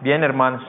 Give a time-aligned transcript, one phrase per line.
[0.00, 0.62] Bien, hermanos,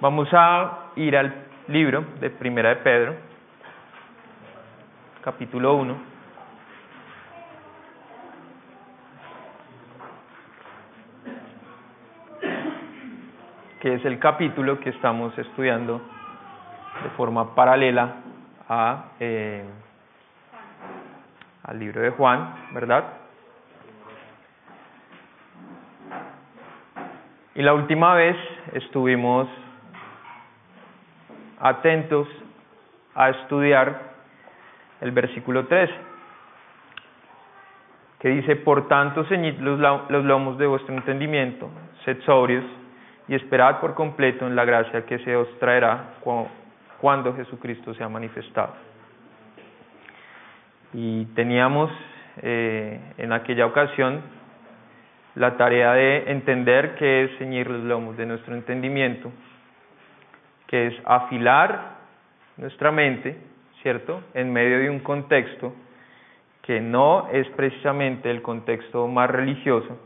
[0.00, 1.34] vamos a ir al
[1.66, 3.16] libro de Primera de Pedro,
[5.24, 6.12] capítulo 1.
[13.80, 16.00] que es el capítulo que estamos estudiando
[17.02, 18.14] de forma paralela
[18.68, 19.64] a, eh,
[21.64, 23.21] al libro de Juan, ¿verdad?
[27.62, 28.36] Y la última vez
[28.72, 29.46] estuvimos
[31.60, 32.26] atentos
[33.14, 34.00] a estudiar
[35.00, 35.94] el versículo 13,
[38.18, 41.70] que dice, por tanto, ceñid los, los lomos de vuestro entendimiento,
[42.04, 42.64] sed sobrios
[43.28, 46.14] y esperad por completo en la gracia que se os traerá
[47.00, 48.74] cuando Jesucristo sea manifestado.
[50.94, 51.92] Y teníamos
[52.38, 54.41] eh, en aquella ocasión
[55.34, 59.30] la tarea de entender qué es ceñir los lomos de nuestro entendimiento,
[60.66, 61.96] que es afilar
[62.56, 63.36] nuestra mente,
[63.82, 65.74] ¿cierto?, en medio de un contexto
[66.62, 69.98] que no es precisamente el contexto más religioso,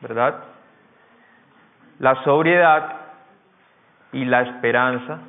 [0.00, 0.44] ¿verdad?
[1.98, 2.96] La sobriedad
[4.12, 5.20] y la esperanza,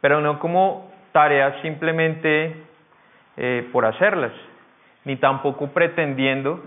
[0.00, 2.56] pero no como tareas simplemente
[3.36, 4.32] eh, por hacerlas,
[5.04, 6.60] ni tampoco pretendiendo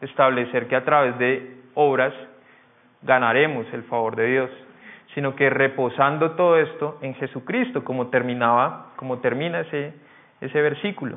[0.00, 2.12] establecer que a través de obras
[3.02, 4.50] ganaremos el favor de Dios,
[5.14, 9.94] sino que reposando todo esto en Jesucristo, como terminaba, como termina ese,
[10.40, 11.16] ese versículo.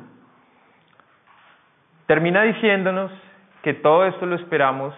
[2.06, 3.10] Termina diciéndonos
[3.62, 4.94] que todo esto lo esperamos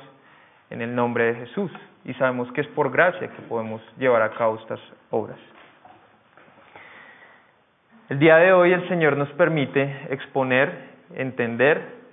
[0.70, 1.70] en el nombre de Jesús
[2.04, 5.38] y sabemos que es por gracia que podemos llevar a cabo estas obras.
[8.08, 10.70] El día de hoy el Señor nos permite exponer,
[11.14, 12.03] entender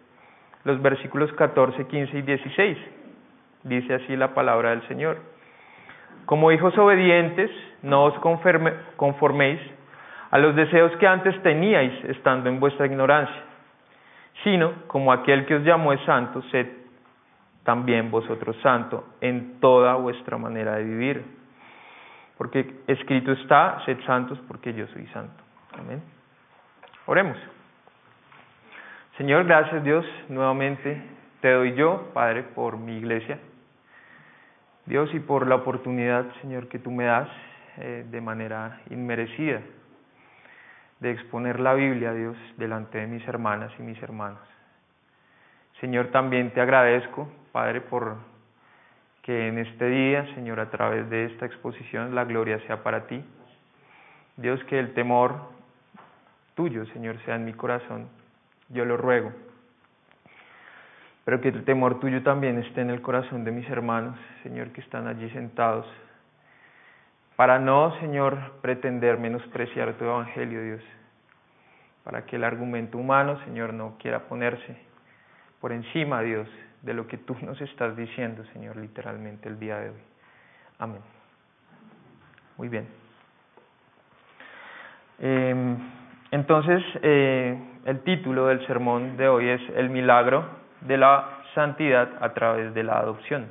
[0.63, 2.77] los versículos 14, 15 y 16.
[3.63, 5.17] Dice así la palabra del Señor.
[6.25, 7.49] Como hijos obedientes,
[7.81, 8.13] no os
[8.95, 9.59] conforméis
[10.31, 13.43] a los deseos que antes teníais estando en vuestra ignorancia,
[14.43, 16.67] sino como aquel que os llamó es santo, sed
[17.63, 21.23] también vosotros santo en toda vuestra manera de vivir.
[22.37, 25.43] Porque escrito está, sed santos porque yo soy santo.
[25.77, 26.01] Amén.
[27.05, 27.37] Oremos.
[29.17, 31.01] Señor, gracias Dios, nuevamente
[31.41, 33.39] te doy yo, Padre, por mi iglesia.
[34.85, 37.27] Dios, y por la oportunidad, Señor, que tú me das
[37.77, 39.61] eh, de manera inmerecida
[41.01, 44.39] de exponer la Biblia, Dios, delante de mis hermanas y mis hermanos.
[45.81, 48.15] Señor, también te agradezco, Padre, por
[49.23, 53.23] que en este día, Señor, a través de esta exposición, la gloria sea para ti.
[54.37, 55.35] Dios, que el temor
[56.55, 58.20] tuyo, Señor, sea en mi corazón
[58.73, 59.31] yo lo ruego.
[61.25, 64.81] Pero que el temor tuyo también esté en el corazón de mis hermanos, Señor, que
[64.81, 65.85] están allí sentados,
[67.35, 70.83] para no, Señor, pretender menospreciar tu evangelio, Dios,
[72.03, 74.75] para que el argumento humano, Señor, no quiera ponerse
[75.59, 76.47] por encima, Dios,
[76.81, 80.01] de lo que tú nos estás diciendo, Señor, literalmente el día de hoy.
[80.79, 81.01] Amén.
[82.57, 82.87] Muy bien.
[85.19, 85.77] Em,
[86.31, 90.45] entonces, eh, el título del sermón de hoy es El milagro
[90.79, 93.49] de la santidad a través de la adopción.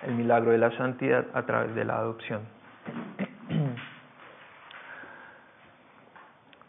[0.00, 2.40] El milagro de la santidad a través de la adopción.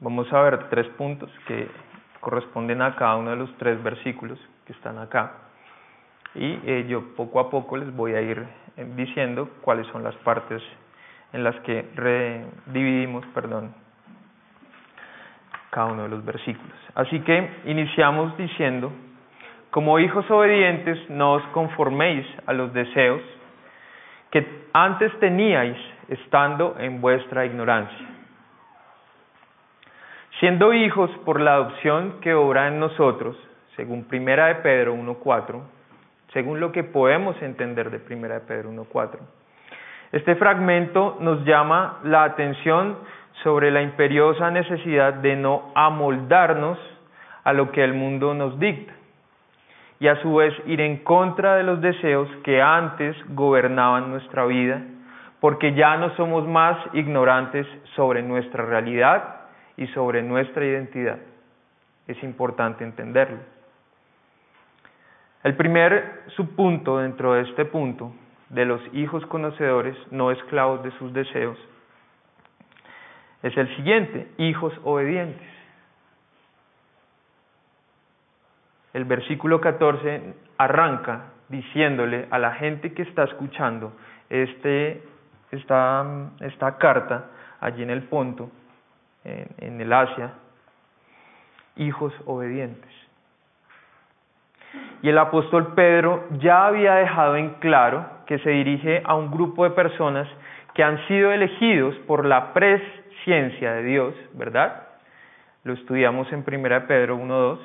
[0.01, 1.69] Vamos a ver tres puntos que
[2.19, 5.31] corresponden a cada uno de los tres versículos que están acá.
[6.35, 8.45] Y eh, yo poco a poco les voy a ir
[8.95, 10.61] diciendo cuáles son las partes
[11.31, 11.85] en las que
[12.67, 13.73] dividimos, perdón,
[15.69, 16.77] cada uno de los versículos.
[16.95, 18.91] Así que iniciamos diciendo,
[19.71, 23.21] como hijos obedientes no os conforméis a los deseos
[24.31, 28.07] que antes teníais estando en vuestra ignorancia.
[30.39, 33.37] Siendo hijos por la adopción que obra en nosotros,
[33.75, 35.61] según Primera de Pedro 1.4,
[36.35, 39.19] según lo que podemos entender de 1 de Pedro 1.4.
[40.11, 42.97] Este fragmento nos llama la atención
[43.41, 46.77] sobre la imperiosa necesidad de no amoldarnos
[47.45, 48.91] a lo que el mundo nos dicta
[50.01, 54.81] y a su vez ir en contra de los deseos que antes gobernaban nuestra vida,
[55.39, 57.65] porque ya no somos más ignorantes
[57.95, 59.35] sobre nuestra realidad
[59.77, 61.19] y sobre nuestra identidad.
[62.07, 63.54] Es importante entenderlo.
[65.45, 68.11] El primer subpunto dentro de este punto
[68.49, 71.57] de los hijos conocedores, no esclavos de sus deseos,
[73.43, 75.55] es el siguiente, hijos obedientes.
[78.95, 83.91] el versículo 14 arranca diciéndole a la gente que está escuchando
[84.29, 85.03] este,
[85.51, 87.25] esta, esta carta
[87.59, 88.49] allí en el Ponto,
[89.25, 90.31] en, en el Asia,
[91.75, 93.04] hijos obedientes.
[95.05, 99.63] Y el apóstol Pedro ya había dejado en claro que se dirige a un grupo
[99.63, 100.27] de personas
[100.73, 104.87] que han sido elegidos por la presciencia de Dios, ¿verdad?
[105.63, 107.59] Lo estudiamos en 1 Pedro 1.2.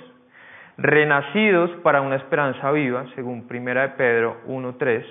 [0.77, 5.03] Renacidos para una esperanza viva, según 1 Pedro 1.3.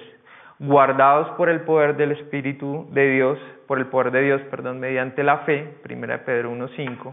[0.59, 5.23] Guardados por el poder del Espíritu de Dios, por el poder de Dios, perdón, mediante
[5.23, 7.11] la fe, 1 Pedro 1.5.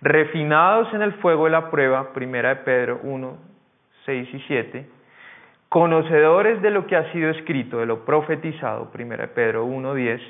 [0.00, 3.53] Refinados en el fuego de la prueba, 1 Pedro 1,
[4.04, 4.86] 6 y 7
[5.74, 10.20] conocedores de lo que ha sido escrito, de lo profetizado, 1 Pedro 1.10,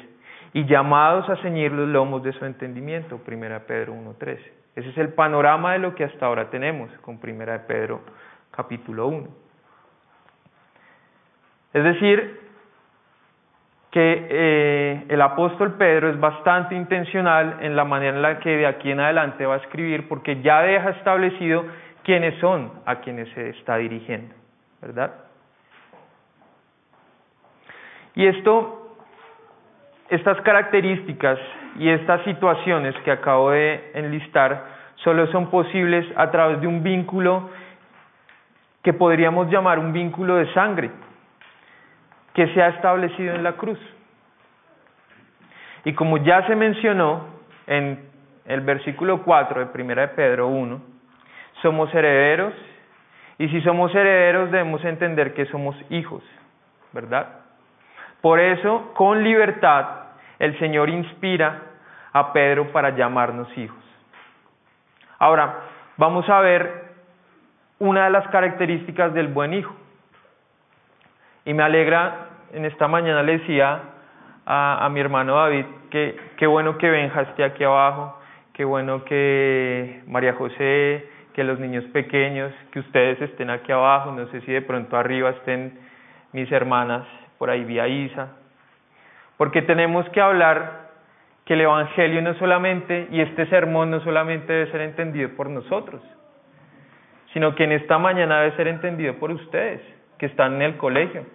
[0.55, 4.38] y llamados a ceñir los lomos de su entendimiento, 1 Pedro 1.13.
[4.75, 8.00] Ese es el panorama de lo que hasta ahora tenemos con 1 Pedro
[8.53, 9.29] capítulo 1.
[11.75, 12.41] Es decir,
[13.91, 18.67] que eh, el apóstol Pedro es bastante intencional en la manera en la que de
[18.67, 21.67] aquí en adelante va a escribir, porque ya deja establecido
[22.05, 24.35] quiénes son a quienes se está dirigiendo,
[24.81, 25.12] ¿verdad?
[28.15, 28.97] Y esto,
[30.09, 31.39] estas características
[31.79, 34.65] y estas situaciones que acabo de enlistar
[34.97, 37.51] solo son posibles a través de un vínculo
[38.83, 40.91] que podríamos llamar un vínculo de sangre,
[42.35, 43.79] que se ha establecido en la cruz.
[45.85, 47.27] Y como ya se mencionó
[47.67, 48.09] en
[48.45, 50.94] el versículo 4 de 1 de Pedro 1,
[51.64, 52.52] somos herederos,
[53.38, 56.22] y si somos herederos debemos entender que somos hijos,
[56.93, 57.40] ¿verdad?
[58.20, 59.87] Por eso, con libertad,
[60.38, 61.62] el Señor inspira
[62.12, 63.82] a Pedro para llamarnos hijos.
[65.19, 65.55] Ahora,
[65.96, 66.84] vamos a ver
[67.78, 69.75] una de las características del buen hijo.
[71.46, 73.81] Y me alegra, en esta mañana le decía
[74.44, 78.20] a, mi hermano David que qué bueno que Benja esté aquí abajo,
[78.52, 84.27] qué bueno que María José, que los niños pequeños, que ustedes estén aquí abajo, no
[84.29, 85.79] sé si de pronto arriba estén
[86.33, 87.07] mis hermanas
[87.39, 88.29] por ahí vía Isa,
[89.37, 90.85] porque tenemos que hablar
[91.45, 96.01] que el Evangelio no solamente, y este sermón no solamente debe ser entendido por nosotros,
[97.33, 99.83] sino que en esta mañana debe ser entendido por ustedes,
[100.19, 101.27] que están en el colegio,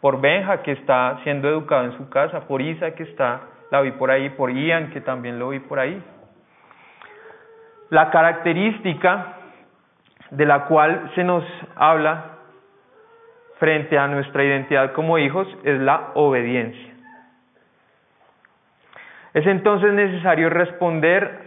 [0.00, 3.90] por Benja, que está siendo educado en su casa, por Isa, que está, la vi
[3.90, 6.00] por ahí, por Ian, que también lo vi por ahí.
[7.90, 9.34] La característica
[10.30, 11.44] de la cual se nos
[11.74, 12.38] habla
[13.58, 16.94] frente a nuestra identidad como hijos es la obediencia.
[19.34, 21.46] Es entonces necesario responder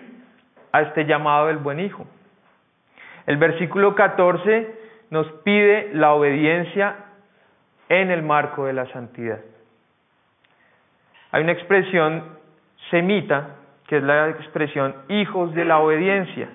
[0.72, 2.06] a este llamado del buen hijo.
[3.28, 4.80] El versículo 14
[5.10, 6.96] nos pide la obediencia
[7.90, 9.40] en el marco de la santidad.
[11.32, 12.38] Hay una expresión
[12.90, 13.58] semita,
[13.92, 16.48] que es la expresión hijos de la obediencia.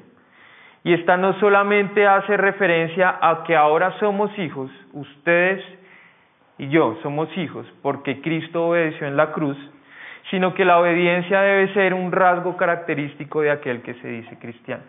[0.84, 5.62] Y esta no solamente hace referencia a que ahora somos hijos, ustedes
[6.56, 9.58] y yo somos hijos porque Cristo obedeció en la cruz,
[10.30, 14.84] sino que la obediencia debe ser un rasgo característico de aquel que se dice cristiano.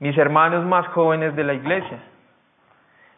[0.00, 2.00] Mis hermanos más jóvenes de la iglesia,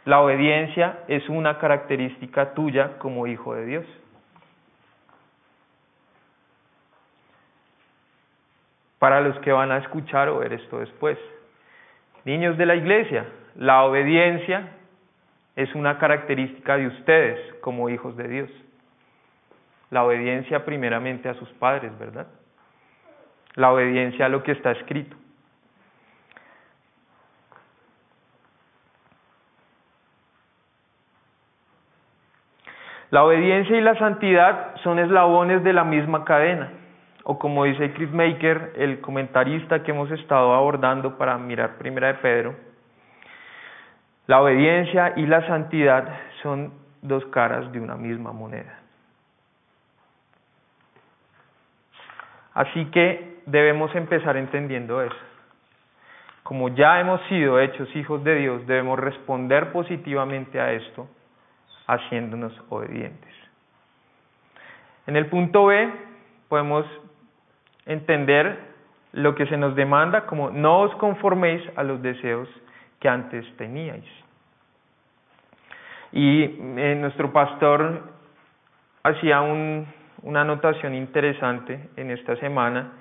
[0.05, 4.02] la obediencia es una característica tuya como hijo de Dios.
[9.03, 11.19] Para los que van a escuchar o ver esto después.
[12.25, 14.69] Niños de la iglesia, la obediencia
[15.57, 18.51] es una característica de ustedes como hijos de Dios.
[19.91, 22.29] La obediencia primeramente a sus padres, ¿verdad?
[23.57, 25.17] La obediencia a lo que está escrito.
[33.11, 36.82] La obediencia y la santidad son eslabones de la misma cadena
[37.25, 42.15] o como dice Chris Maker, el comentarista que hemos estado abordando para mirar Primera de
[42.15, 42.55] Pedro,
[44.27, 46.09] la obediencia y la santidad
[46.43, 48.79] son dos caras de una misma moneda.
[52.55, 55.17] Así que debemos empezar entendiendo eso.
[56.43, 61.09] Como ya hemos sido hechos hijos de Dios, debemos responder positivamente a esto,
[61.87, 63.33] haciéndonos obedientes.
[65.07, 65.93] En el punto B
[66.49, 66.85] podemos
[67.87, 68.59] entender
[69.13, 72.49] lo que se nos demanda como no os conforméis a los deseos
[73.01, 74.05] que antes teníais.
[76.13, 78.03] Y eh, nuestro pastor
[79.03, 82.93] hacía una anotación interesante en esta semana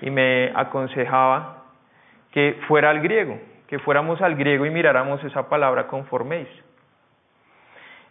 [0.00, 1.64] y me aconsejaba
[2.32, 3.38] que fuera al griego,
[3.68, 6.48] que fuéramos al griego y miráramos esa palabra conforméis.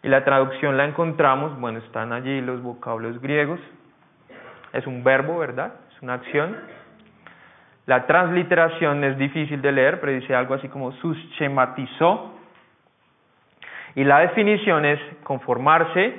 [0.03, 3.59] Y la traducción la encontramos, bueno, están allí los vocablos griegos,
[4.73, 5.73] es un verbo, ¿verdad?
[6.01, 6.57] Una acción.
[7.85, 12.31] La transliteración es difícil de leer, pero dice algo así como susschematizó.
[13.95, 16.15] Y la definición es conformarse,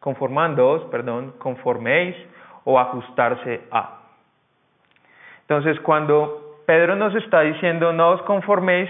[0.00, 2.16] conformándoos, perdón, conforméis
[2.64, 3.98] o ajustarse a.
[5.42, 8.88] Entonces, cuando Pedro nos está diciendo no os conforméis,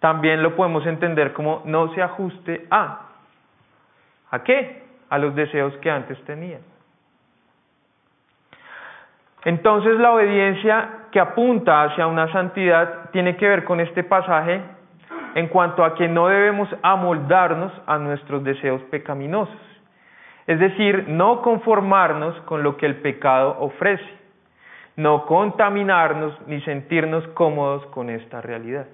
[0.00, 3.08] también lo podemos entender como no se ajuste a.
[4.30, 4.82] ¿A qué?
[5.10, 6.75] A los deseos que antes tenían.
[9.46, 14.60] Entonces la obediencia que apunta hacia una santidad tiene que ver con este pasaje
[15.36, 19.54] en cuanto a que no debemos amoldarnos a nuestros deseos pecaminosos.
[20.48, 24.04] Es decir, no conformarnos con lo que el pecado ofrece,
[24.96, 28.88] no contaminarnos ni sentirnos cómodos con esta realidad.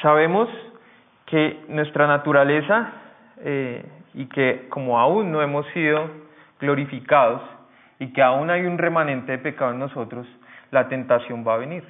[0.00, 0.48] Sabemos
[1.26, 2.92] que nuestra naturaleza
[3.40, 6.08] eh, y que como aún no hemos sido
[6.60, 7.42] glorificados
[7.98, 10.26] y que aún hay un remanente de pecado en nosotros,
[10.70, 11.84] la tentación va a venir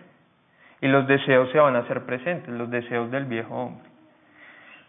[0.81, 3.88] y los deseos se van a hacer presentes, los deseos del viejo hombre.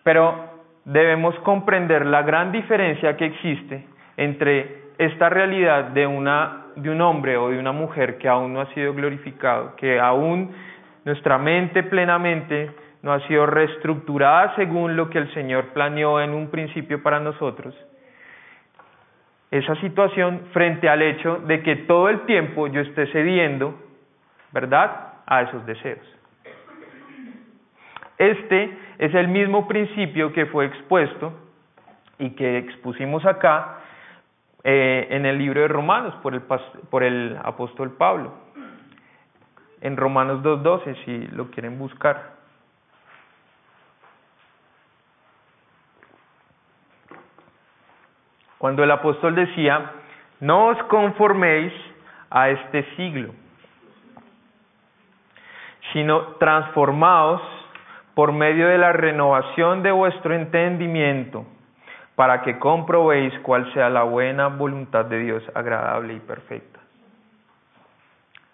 [0.03, 3.85] Pero debemos comprender la gran diferencia que existe
[4.17, 8.61] entre esta realidad de, una, de un hombre o de una mujer que aún no
[8.61, 10.51] ha sido glorificado, que aún
[11.05, 12.71] nuestra mente plenamente
[13.05, 17.75] no ha sido reestructurada según lo que el Señor planeó en un principio para nosotros.
[19.51, 23.75] Esa situación frente al hecho de que todo el tiempo yo esté cediendo,
[24.51, 26.03] ¿verdad?, a esos deseos.
[28.17, 31.31] Este es el mismo principio que fue expuesto
[32.17, 33.81] y que expusimos acá
[34.63, 38.33] eh, en el libro de Romanos por el, por el apóstol Pablo.
[39.81, 42.34] En Romanos 2.12, si lo quieren buscar.
[48.57, 49.91] Cuando el apóstol decía,
[50.39, 51.73] no os conforméis
[52.29, 53.33] a este siglo,
[55.93, 57.41] sino transformaos
[58.13, 61.45] por medio de la renovación de vuestro entendimiento,
[62.15, 66.79] para que comprobéis cuál sea la buena voluntad de Dios, agradable y perfecta.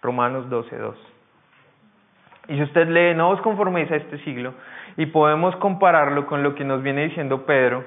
[0.02, 0.94] Romanos 12.2.
[2.48, 4.52] Y si usted lee, no os conforméis a este siglo,
[4.96, 7.84] y podemos compararlo con lo que nos viene diciendo Pedro,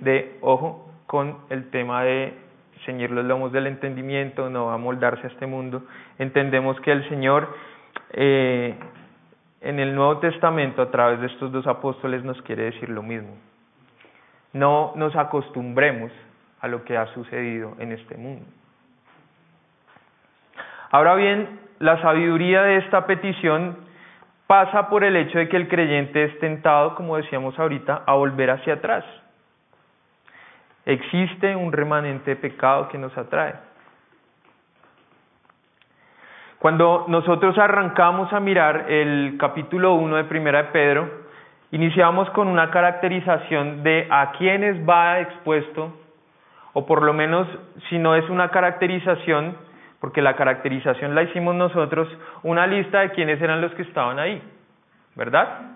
[0.00, 2.34] de, ojo, con el tema de
[2.84, 5.82] ceñir los lomos del entendimiento, no amoldarse a este mundo.
[6.18, 7.48] Entendemos que el Señor
[8.10, 8.74] eh,
[9.60, 13.36] en el Nuevo Testamento, a través de estos dos apóstoles, nos quiere decir lo mismo.
[14.52, 16.12] No nos acostumbremos
[16.60, 18.46] a lo que ha sucedido en este mundo.
[20.90, 23.76] Ahora bien, la sabiduría de esta petición
[24.46, 28.50] pasa por el hecho de que el creyente es tentado, como decíamos ahorita, a volver
[28.50, 29.04] hacia atrás
[30.86, 33.54] existe un remanente de pecado que nos atrae.
[36.58, 41.10] Cuando nosotros arrancamos a mirar el capítulo 1 de Primera de Pedro,
[41.72, 45.92] iniciamos con una caracterización de a quiénes va expuesto,
[46.72, 47.46] o por lo menos
[47.88, 49.56] si no es una caracterización,
[50.00, 52.08] porque la caracterización la hicimos nosotros,
[52.42, 54.42] una lista de quiénes eran los que estaban ahí,
[55.14, 55.75] ¿verdad?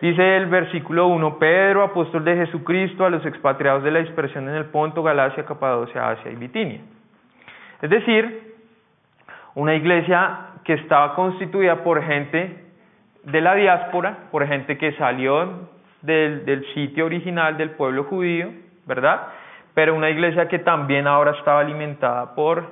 [0.00, 4.54] Dice el versículo 1, Pedro, apóstol de Jesucristo, a los expatriados de la dispersión en
[4.54, 6.80] el Ponto, Galacia, Capadocia, Asia y Bitinia.
[7.80, 8.54] Es decir,
[9.54, 12.64] una iglesia que estaba constituida por gente
[13.24, 15.68] de la diáspora, por gente que salió
[16.02, 18.50] del, sitio original del pueblo judío,
[18.84, 19.28] ¿verdad?
[19.72, 22.64] Pero una iglesia que también ahora estaba alimentada por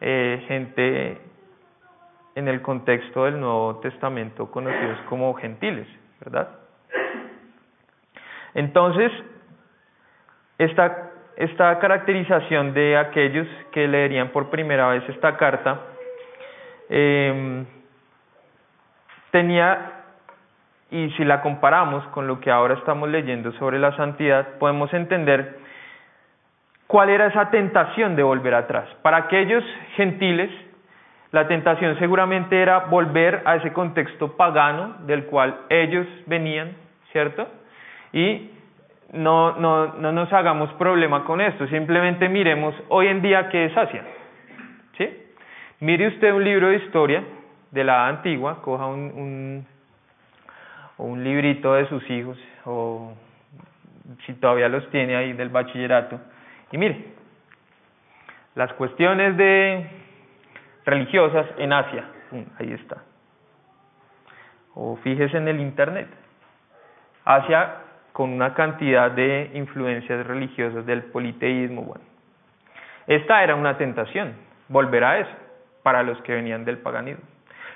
[0.00, 1.18] eh, gente
[2.34, 5.86] en el contexto del Nuevo Testamento conocidos como gentiles.
[6.24, 6.48] ¿Verdad?
[8.54, 9.12] Entonces,
[10.58, 15.80] esta, esta caracterización de aquellos que leerían por primera vez esta carta
[16.88, 17.64] em,
[19.30, 19.92] tenía,
[20.90, 25.58] y si la comparamos con lo que ahora estamos leyendo sobre la santidad, podemos entender
[26.86, 28.88] cuál era esa tentación de volver atrás.
[29.02, 30.50] Para aquellos gentiles,
[31.32, 36.72] la tentación seguramente era volver a ese contexto pagano del cual ellos venían,
[37.12, 37.46] ¿cierto?
[38.12, 38.50] Y
[39.12, 43.76] no, no, no nos hagamos problema con esto, simplemente miremos hoy en día qué es
[43.76, 44.02] Asia.
[44.98, 45.08] ¿Sí?
[45.80, 47.22] Mire usted un libro de historia
[47.70, 49.66] de la antigua, coja un, un,
[50.98, 53.14] un librito de sus hijos o
[54.26, 56.20] si todavía los tiene ahí del bachillerato
[56.72, 57.04] y mire,
[58.54, 59.86] las cuestiones de
[60.84, 62.04] religiosas en Asia.
[62.58, 62.98] Ahí está.
[64.74, 66.08] O fíjese en el Internet.
[67.24, 67.74] Asia
[68.12, 71.82] con una cantidad de influencias religiosas del politeísmo.
[71.82, 72.04] Bueno,
[73.06, 74.34] esta era una tentación,
[74.68, 75.30] volver a eso,
[75.82, 77.24] para los que venían del paganismo.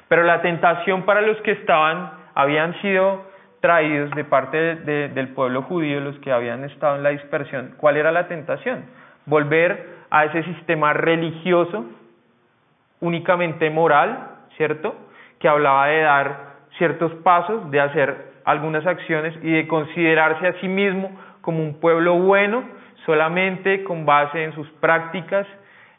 [0.08, 3.25] Pero la tentación para los que estaban, habían sido
[3.61, 8.12] traídos de parte del pueblo judío, los que habían estado en la dispersión, ¿cuál era
[8.12, 8.84] la tentación?
[9.25, 11.87] Volver a ese sistema religioso
[13.04, 14.94] únicamente moral, ¿cierto?
[15.38, 20.68] Que hablaba de dar ciertos pasos, de hacer algunas acciones y de considerarse a sí
[20.68, 21.11] mismo
[21.42, 22.64] como un pueblo bueno
[23.04, 25.46] solamente con base en sus prácticas,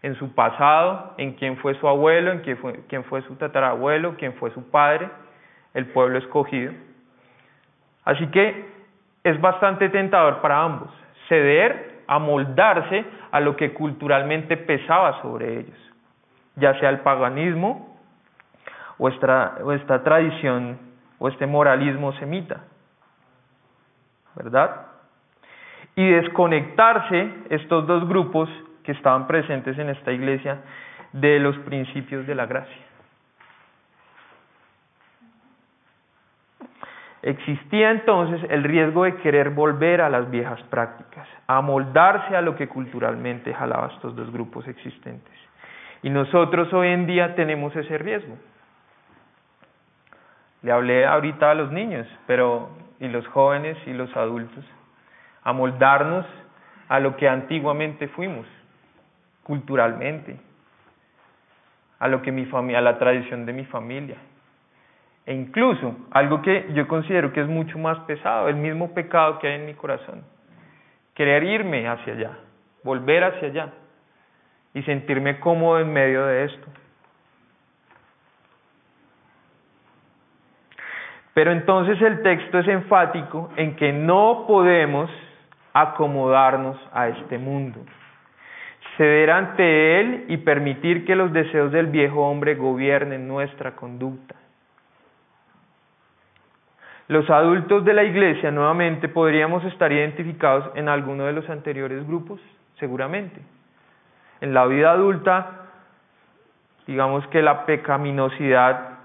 [0.02, 4.50] en su pasado, en quién fue su abuelo, en quién fue, su tatarabuelo, quién fue
[4.52, 5.08] su padre,
[5.76, 6.74] el pueblo escogido.
[8.04, 8.66] Así que
[9.24, 10.90] es bastante tentador para ambos,
[11.30, 15.86] ceder, amoldarse a lo que culturalmente pesaba sobre ellos
[16.56, 17.98] ya sea el paganismo
[18.98, 20.78] o esta, tradición
[21.20, 22.62] o este moralismo semita,
[24.36, 24.88] ¿verdad?
[25.96, 28.50] Y desconectarse estos dos grupos
[28.84, 30.60] que estaban presentes en esta iglesia
[31.14, 32.84] de los principios de la gracia.
[37.22, 42.56] Existía entonces el riesgo de querer volver a las viejas prácticas, a moldarse a lo
[42.56, 45.45] que culturalmente jalaba estos dos grupos existentes.
[46.04, 48.38] Y nosotros hoy en día tenemos ese riesgo.
[50.62, 54.64] Le hablé ahorita a los niños, pero y los jóvenes y los adultos,
[55.44, 56.26] a moldarnos
[56.88, 58.46] a lo que antiguamente fuimos,
[59.44, 60.38] culturalmente,
[62.00, 64.18] a lo que mi familia, a la tradición de mi familia.
[65.26, 69.48] E incluso algo que yo considero que es mucho más pesado, el mismo pecado que
[69.48, 70.24] hay en mi corazón,
[71.16, 72.32] querer irme hacia allá,
[72.84, 73.74] volver hacia allá
[74.76, 76.68] y sentirme cómodo en medio de esto.
[81.34, 85.10] Pero entonces el texto es enfático en que no podemos
[85.74, 87.82] acomodarnos a este mundo,
[88.98, 94.36] ceder ante él y permitir que los deseos del viejo hombre gobiernen nuestra conducta.
[97.08, 102.42] Los adultos de la iglesia nuevamente podríamos estar identificados en alguno de los anteriores grupos,
[102.80, 103.42] seguramente.
[104.42, 105.68] En la vida adulta,
[106.88, 109.00] digamos que la pecaminosidad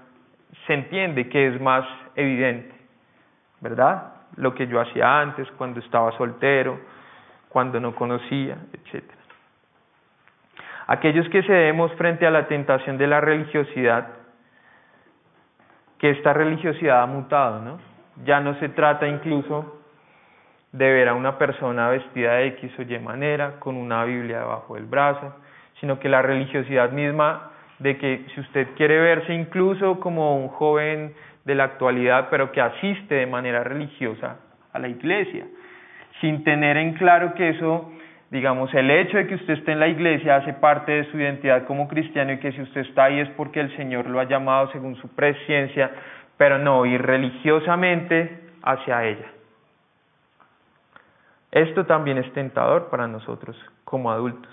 [0.67, 2.75] se entiende que es más evidente,
[3.59, 4.13] ¿verdad?
[4.35, 6.79] Lo que yo hacía antes, cuando estaba soltero,
[7.49, 9.03] cuando no conocía, etc.
[10.87, 14.07] Aquellos que cedemos frente a la tentación de la religiosidad,
[15.97, 17.79] que esta religiosidad ha mutado, ¿no?
[18.25, 19.80] Ya no se trata incluso
[20.71, 24.75] de ver a una persona vestida de X o Y manera, con una Biblia debajo
[24.75, 25.35] del brazo,
[25.79, 31.13] sino que la religiosidad misma de que si usted quiere verse incluso como un joven
[31.45, 34.37] de la actualidad, pero que asiste de manera religiosa
[34.71, 35.45] a la iglesia,
[36.21, 37.91] sin tener en claro que eso,
[38.29, 41.65] digamos, el hecho de que usted esté en la iglesia hace parte de su identidad
[41.65, 44.71] como cristiano y que si usted está ahí es porque el Señor lo ha llamado
[44.71, 45.89] según su presciencia,
[46.37, 49.40] pero no ir religiosamente hacia ella.
[51.51, 54.51] Esto también es tentador para nosotros como adultos.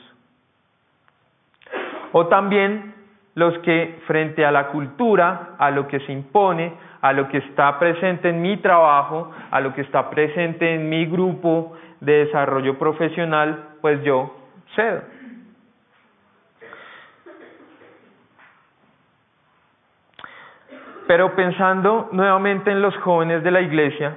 [2.12, 2.94] O también
[3.34, 7.78] los que frente a la cultura, a lo que se impone, a lo que está
[7.78, 13.76] presente en mi trabajo, a lo que está presente en mi grupo de desarrollo profesional,
[13.80, 14.34] pues yo
[14.74, 15.02] cedo.
[21.06, 24.16] Pero pensando nuevamente en los jóvenes de la iglesia,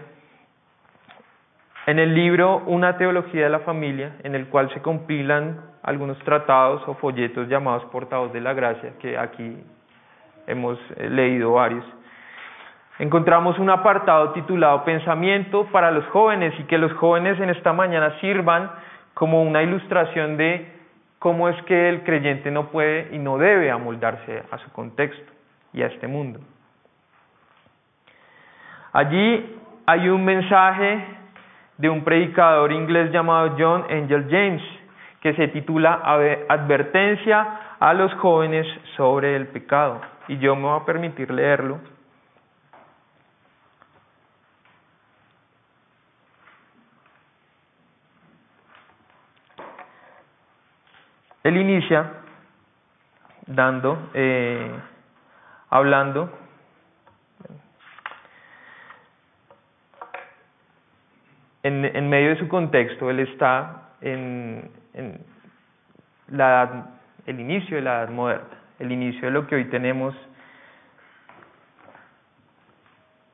[1.87, 6.83] en el libro Una teología de la familia, en el cual se compilan algunos tratados
[6.87, 9.57] o folletos llamados portavoz de la gracia, que aquí
[10.47, 11.85] hemos eh, leído varios,
[12.99, 18.19] encontramos un apartado titulado Pensamiento para los jóvenes y que los jóvenes en esta mañana
[18.19, 18.71] sirvan
[19.13, 20.71] como una ilustración de
[21.17, 25.31] cómo es que el creyente no puede y no debe amoldarse a su contexto
[25.73, 26.39] y a este mundo.
[28.93, 31.20] Allí hay un mensaje
[31.81, 34.61] de un predicador inglés llamado John Angel James,
[35.19, 35.93] que se titula
[36.47, 39.99] Advertencia a los jóvenes sobre el pecado.
[40.27, 41.79] Y yo me voy a permitir leerlo.
[51.43, 52.11] Él inicia
[53.47, 54.71] dando, eh,
[55.71, 56.29] hablando
[61.63, 64.69] en, medio de su contexto, él está en,
[66.27, 66.87] la
[67.25, 68.47] el inicio de la edad moderna,
[68.79, 70.15] el inicio de lo que hoy tenemos,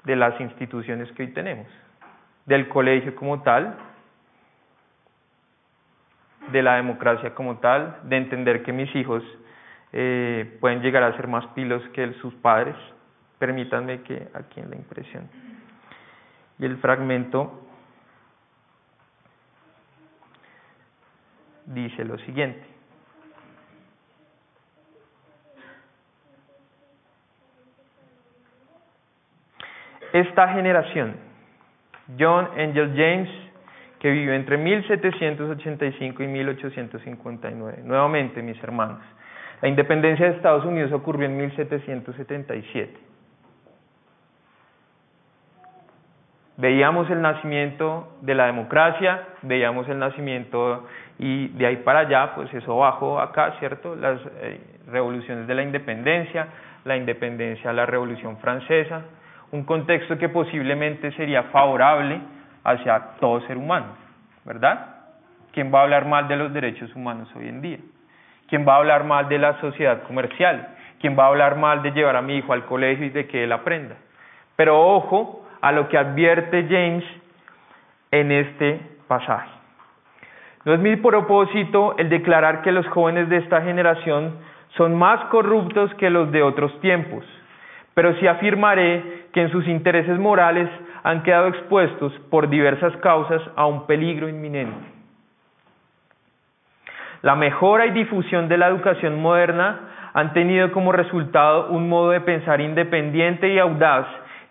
[0.03, 1.67] de las instituciones que hoy tenemos,
[2.45, 3.77] del colegio como tal,
[6.51, 9.23] de la democracia como tal, de entender que mis hijos
[9.93, 12.75] eh, pueden llegar a ser más pilos que sus padres.
[13.39, 15.29] Permítanme que aquí en la impresión.
[16.59, 17.66] Y el fragmento
[21.67, 22.65] dice lo siguiente.
[30.13, 31.15] Esta generación,
[32.17, 33.29] John Angel James,
[33.99, 37.81] que vivió entre 1785 y 1859.
[37.83, 38.99] Nuevamente, mis hermanos,
[39.61, 43.06] la independencia de Estados Unidos ocurrió en 1777.
[46.57, 50.87] Veíamos el nacimiento de la democracia, veíamos el nacimiento
[51.19, 53.95] y de ahí para allá, pues eso bajó acá, ¿cierto?
[53.95, 56.47] Las eh, revoluciones de la independencia,
[56.83, 59.03] la independencia, la revolución francesa,
[59.51, 62.19] un contexto que posiblemente sería favorable
[62.63, 63.95] hacia todo ser humano,
[64.43, 64.95] ¿verdad?
[65.51, 67.79] ¿Quién va a hablar mal de los derechos humanos hoy en día?
[68.47, 70.69] ¿Quién va a hablar mal de la sociedad comercial?
[70.99, 73.43] ¿Quién va a hablar mal de llevar a mi hijo al colegio y de que
[73.43, 73.95] él aprenda?
[74.55, 77.03] Pero ojo a lo que advierte James
[78.11, 79.49] en este pasaje.
[80.65, 84.35] No es mi propósito el declarar que los jóvenes de esta generación
[84.75, 87.23] son más corruptos que los de otros tiempos,
[87.93, 90.69] pero sí afirmaré que en sus intereses morales
[91.03, 94.97] han quedado expuestos por diversas causas a un peligro inminente.
[97.21, 99.79] La mejora y difusión de la educación moderna
[100.13, 104.05] han tenido como resultado un modo de pensar independiente y audaz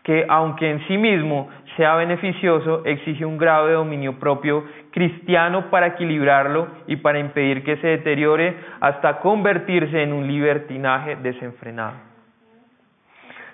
[0.07, 5.89] que, aunque en sí mismo sea beneficioso, exige un grado de dominio propio cristiano para
[5.89, 11.95] equilibrarlo y para impedir que se deteriore hasta convertirse en un libertinaje desenfrenado.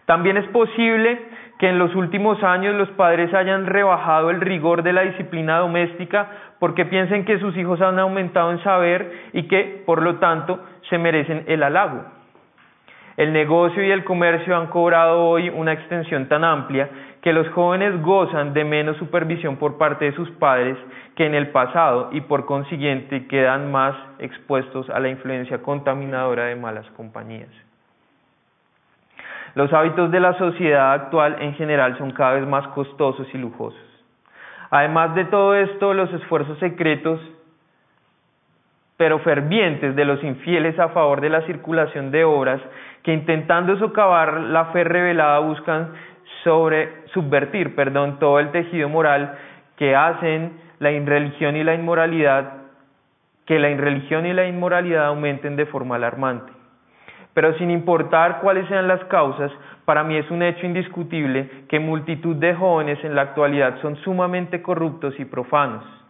[0.04, 1.22] También es posible
[1.58, 6.28] que en los últimos años los padres hayan rebajado el rigor de la disciplina doméstica
[6.58, 10.98] porque piensen que sus hijos han aumentado en saber y que, por lo tanto, se
[10.98, 12.04] merecen el halago.
[13.16, 16.88] El negocio y el comercio han cobrado hoy una extensión tan amplia
[17.20, 20.78] que los jóvenes gozan de menos supervisión por parte de sus padres
[21.14, 26.56] que en el pasado y por consiguiente quedan más expuestos a la influencia contaminadora de
[26.56, 27.50] malas compañías.
[29.54, 33.78] Los hábitos de la sociedad actual en general son cada vez más costosos y lujosos.
[34.70, 37.20] Además de todo esto, los esfuerzos secretos
[39.02, 42.60] pero fervientes de los infieles a favor de la circulación de obras
[43.02, 45.88] que intentando socavar la fe revelada buscan
[46.44, 49.36] sobre subvertir, perdón, todo el tejido moral
[49.76, 52.52] que hacen la irreligión y la inmoralidad,
[53.44, 56.52] que la irreligión y la inmoralidad aumenten de forma alarmante.
[57.34, 59.50] Pero sin importar cuáles sean las causas,
[59.84, 64.62] para mí es un hecho indiscutible que multitud de jóvenes en la actualidad son sumamente
[64.62, 66.01] corruptos y profanos.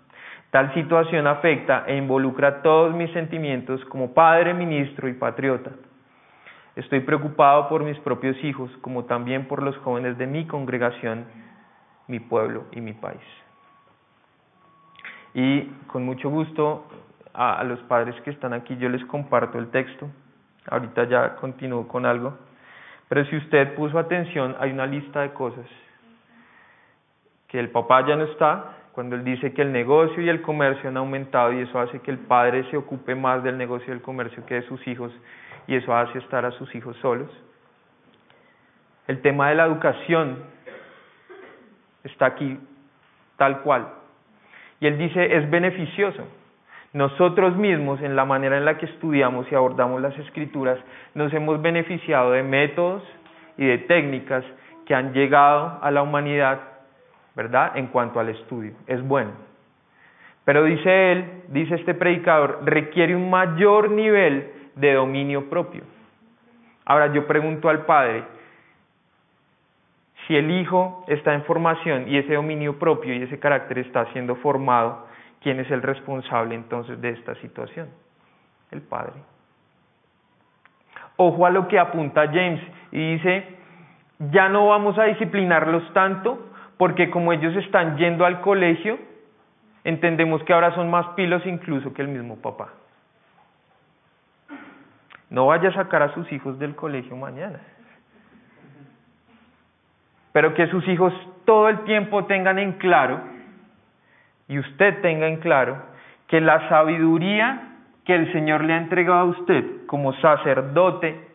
[0.52, 5.70] Tal situación afecta e involucra todos mis sentimientos como padre, ministro y patriota.
[6.76, 11.24] Estoy preocupado por mis propios hijos, como también por los jóvenes de mi congregación,
[12.06, 13.22] mi pueblo y mi país.
[15.32, 16.86] Y con mucho gusto
[17.32, 20.10] a, los padres que están aquí yo les comparto el texto.
[20.70, 22.36] Ahorita ya continúo con algo.
[23.08, 25.64] Pero si usted puso atención, hay una lista de cosas
[27.48, 30.88] que el papá ya no está, cuando él dice que el negocio y el comercio
[30.88, 34.02] han aumentado y eso hace que el padre se ocupe más del negocio y del
[34.02, 35.12] comercio que de sus hijos
[35.66, 37.30] y eso hace estar a sus hijos solos.
[39.06, 40.38] El tema de la educación
[42.04, 42.58] está aquí
[43.36, 43.88] tal cual.
[44.80, 46.26] Y él dice, es beneficioso.
[46.92, 50.78] Nosotros mismos, en la manera en la que estudiamos y abordamos las escrituras,
[51.14, 53.02] nos hemos beneficiado de métodos
[53.56, 54.44] y de técnicas
[54.84, 56.60] que han llegado a la humanidad,
[57.34, 57.76] ¿verdad?
[57.76, 58.72] En cuanto al estudio.
[58.86, 59.32] Es bueno.
[60.44, 65.84] Pero dice él, dice este predicador, requiere un mayor nivel de dominio propio.
[66.84, 68.24] Ahora yo pregunto al padre,
[70.26, 74.36] si el hijo está en formación y ese dominio propio y ese carácter está siendo
[74.36, 75.06] formado,
[75.42, 77.88] ¿Quién es el responsable entonces de esta situación?
[78.70, 79.14] El Padre.
[81.16, 82.60] Ojo a lo que apunta James
[82.92, 83.44] y dice,
[84.30, 86.51] ya no vamos a disciplinarlos tanto
[86.82, 88.98] porque como ellos están yendo al colegio,
[89.84, 92.70] entendemos que ahora son más pilos incluso que el mismo papá.
[95.30, 97.60] No vaya a sacar a sus hijos del colegio mañana.
[100.32, 101.14] Pero que sus hijos
[101.44, 103.20] todo el tiempo tengan en claro
[104.48, 105.80] y usted tenga en claro
[106.26, 111.28] que la sabiduría que el Señor le ha entregado a usted como sacerdote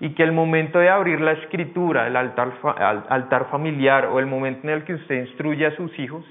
[0.00, 2.52] y que el momento de abrir la escritura, el altar,
[3.08, 6.24] altar familiar o el momento en el que usted instruye a sus hijos,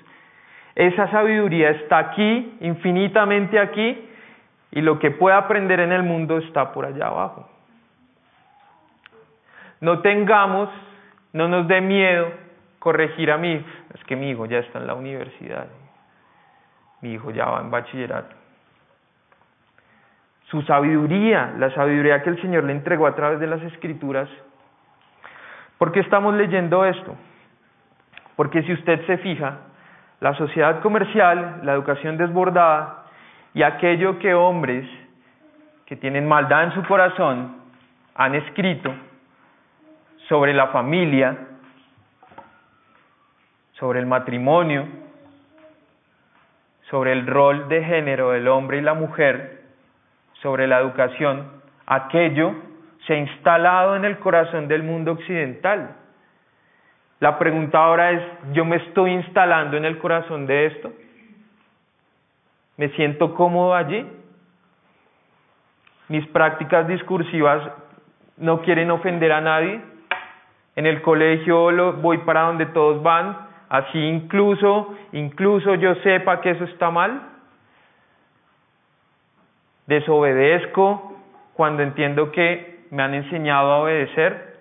[0.75, 4.10] esa sabiduría está aquí, infinitamente aquí,
[4.71, 7.49] y lo que pueda aprender en el mundo está por allá abajo.
[9.82, 10.69] No tengamos,
[11.34, 12.32] no nos dé miedo
[12.79, 13.67] corregir a mi hijo.
[13.93, 15.67] Es que mi hijo ya está en la universidad.
[17.01, 18.38] Mi hijo ya va en bachillerato.
[20.49, 24.27] Su sabiduría, la sabiduría que el Señor le entregó a través de las escrituras.
[25.77, 27.15] ¿Por qué estamos leyendo esto?
[28.35, 29.59] Porque si usted se fija,
[30.19, 33.05] la sociedad comercial, la educación desbordada
[33.53, 34.89] y aquello que hombres
[35.85, 37.57] que tienen maldad en su corazón
[38.15, 38.93] han escrito
[40.27, 41.38] sobre la familia,
[43.73, 44.88] sobre el matrimonio,
[46.89, 49.58] sobre el rol de género del hombre y la mujer,
[50.41, 51.47] sobre la educación,
[51.86, 52.54] aquello
[53.06, 55.95] se ha instalado en el corazón del mundo occidental.
[57.19, 58.23] La pregunta ahora es,
[58.54, 60.91] ¿yo me estoy instalando en el corazón de esto?
[62.78, 64.08] ¿Me siento cómodo allí?
[66.08, 67.62] Mis prácticas discursivas
[68.38, 69.82] no quieren ofender a nadie.
[70.75, 76.52] En el colegio lo, voy para donde todos van, así incluso, incluso yo sepa que
[76.52, 77.21] eso está mal.
[79.89, 81.17] Desobedezco
[81.56, 84.60] cuando entiendo que me han enseñado a obedecer.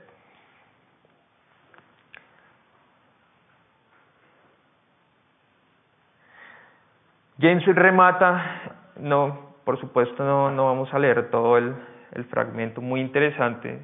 [7.38, 11.74] James remata, no, por supuesto no, no vamos a leer todo el,
[12.14, 13.80] el fragmento, muy interesante,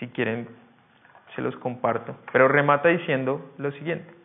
[0.00, 0.48] si quieren
[1.36, 4.15] se los comparto, pero remata diciendo lo siguiente.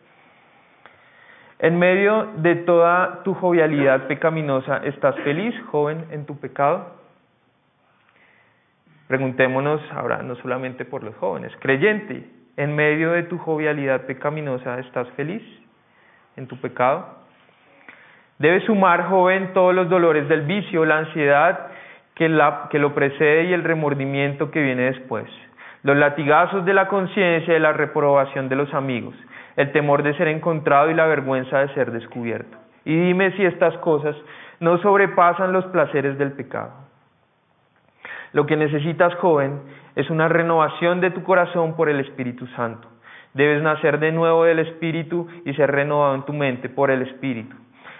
[1.62, 6.96] En medio de toda tu jovialidad pecaminosa, ¿estás feliz, joven, en tu pecado?
[9.06, 15.08] Preguntémonos ahora no solamente por los jóvenes, creyente, en medio de tu jovialidad pecaminosa, ¿estás
[15.10, 15.40] feliz
[16.36, 17.06] en tu pecado?
[18.40, 21.68] Debe sumar, joven, todos los dolores del vicio, la ansiedad
[22.16, 22.24] que,
[22.70, 25.26] que lo precede y el remordimiento que viene después,
[25.84, 29.14] los latigazos de la conciencia y la reprobación de los amigos,
[29.56, 32.56] el temor de ser encontrado y la vergüenza de ser descubierto.
[32.84, 34.16] Y dime si estas cosas
[34.60, 36.72] no sobrepasan los placeres del pecado.
[38.32, 39.60] Lo que necesitas, joven,
[39.94, 42.88] es una renovación de tu corazón por el Espíritu Santo.
[43.34, 47.56] Debes nacer de nuevo del Espíritu y ser renovado en tu mente por el Espíritu.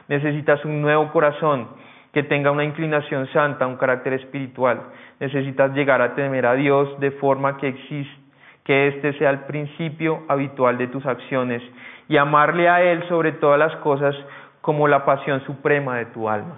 [0.09, 1.69] Necesitas un nuevo corazón
[2.13, 4.83] que tenga una inclinación santa, un carácter espiritual.
[5.21, 8.22] Necesitas llegar a temer a Dios de forma que existe,
[8.65, 11.63] que éste sea el principio habitual de tus acciones
[12.09, 14.15] y amarle a Él sobre todas las cosas
[14.61, 16.57] como la pasión suprema de tu alma.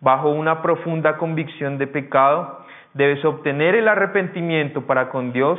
[0.00, 5.58] Bajo una profunda convicción de pecado, debes obtener el arrepentimiento para con Dios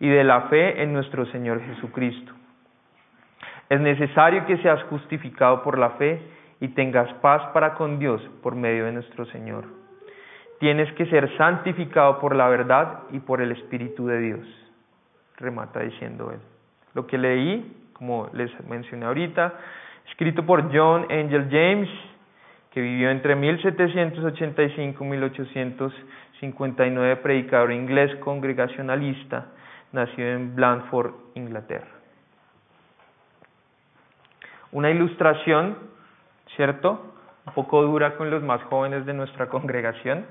[0.00, 2.32] y de la fe en nuestro Señor Jesucristo.
[3.70, 6.20] Es necesario que seas justificado por la fe
[6.60, 9.83] y tengas paz para con Dios por medio de nuestro Señor.
[10.60, 14.46] Tienes que ser santificado por la verdad y por el Espíritu de Dios.
[15.36, 16.40] Remata diciendo él.
[16.94, 19.54] Lo que leí, como les mencioné ahorita,
[20.10, 21.90] escrito por John Angel James,
[22.70, 29.48] que vivió entre 1785 y 1859, predicador inglés congregacionalista,
[29.92, 31.94] nació en Blandford, Inglaterra
[34.74, 35.78] una ilustración,
[36.56, 37.14] ¿cierto?
[37.46, 40.26] Un poco dura con los más jóvenes de nuestra congregación,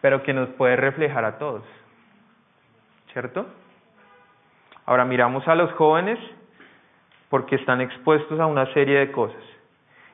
[0.00, 1.62] pero que nos puede reflejar a todos,
[3.12, 3.46] ¿cierto?
[4.86, 6.18] Ahora miramos a los jóvenes
[7.28, 9.42] porque están expuestos a una serie de cosas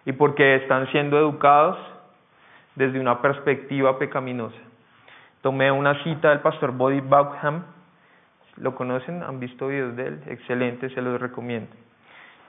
[0.04, 1.78] y porque están siendo educados
[2.74, 4.58] desde una perspectiva pecaminosa.
[5.40, 7.64] Tomé una cita del pastor Body Baugham,
[8.56, 9.22] ¿lo conocen?
[9.22, 10.22] ¿Han visto videos de él?
[10.26, 11.70] Excelente, se los recomiendo.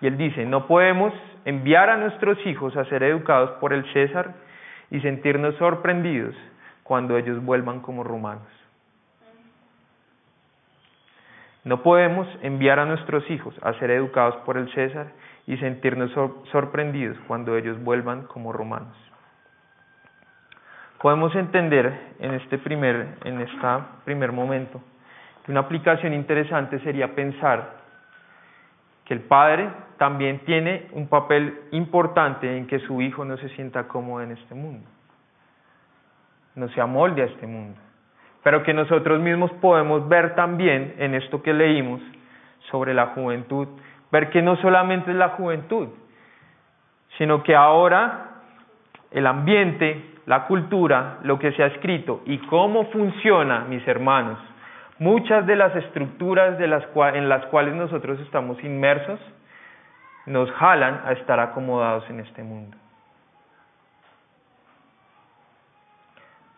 [0.02, 1.14] Y él dice, no podemos
[1.46, 4.36] enviar a nuestros hijos a ser educados por el César
[4.92, 6.36] y sentirnos sorprendidos
[6.88, 8.48] cuando ellos vuelvan como romanos.
[11.66, 15.08] No podemos enviar a nuestros hijos a ser educados por el César
[15.48, 16.12] y sentirnos
[16.52, 18.96] sorprendidos cuando ellos vuelvan como romanos.
[21.02, 23.58] Podemos entender en este primer, en este
[24.06, 24.82] primer momento
[25.46, 27.78] que una aplicación interesante sería pensar
[29.04, 33.88] que el padre también tiene un papel importante en que su hijo no se sienta
[33.88, 34.88] cómodo en este mundo,
[36.58, 37.80] no se amolde a este mundo,
[38.44, 42.02] pero que nosotros mismos podemos ver también en esto que leímos
[42.72, 43.68] sobre la juventud,
[44.12, 45.90] ver que no solamente es la juventud,
[47.18, 48.32] sino que ahora
[49.12, 54.40] el ambiente, la cultura, lo que se ha escrito y cómo funciona, mis hermanos,
[55.00, 59.20] muchas de las estructuras en las cuales nosotros estamos inmersos,
[60.26, 62.76] nos jalan a estar acomodados en este mundo.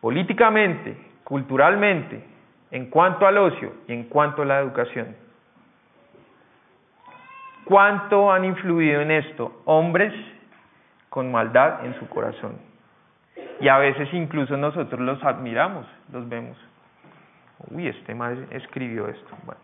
[0.01, 2.23] Políticamente, culturalmente,
[2.71, 5.15] en cuanto al ocio y en cuanto a la educación.
[7.65, 10.13] ¿Cuánto han influido en esto hombres
[11.09, 12.57] con maldad en su corazón?
[13.59, 16.57] Y a veces incluso nosotros los admiramos, los vemos.
[17.69, 19.38] Uy, este mal escribió esto.
[19.45, 19.62] Bueno.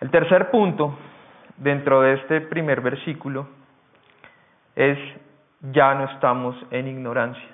[0.00, 0.98] El tercer punto
[1.56, 3.48] dentro de este primer versículo
[4.74, 4.98] es
[5.72, 7.48] ya no estamos en ignorancia.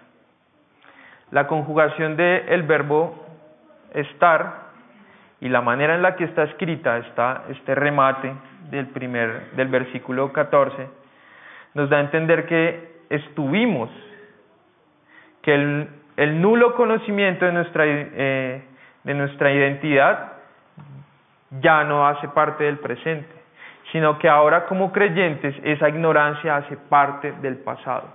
[1.31, 3.27] La conjugación del verbo
[3.93, 4.69] estar
[5.41, 6.99] y la manera en la que está escrita
[7.49, 8.33] este remate
[8.71, 10.89] del primer del versículo 14
[11.75, 13.91] nos da a entender que estuvimos
[15.43, 18.63] que el, el nulo conocimiento de nuestra, eh,
[19.05, 20.33] de nuestra identidad
[21.61, 23.35] ya no hace parte del presente,
[23.93, 28.09] sino que ahora como creyentes esa ignorancia hace parte del pasado.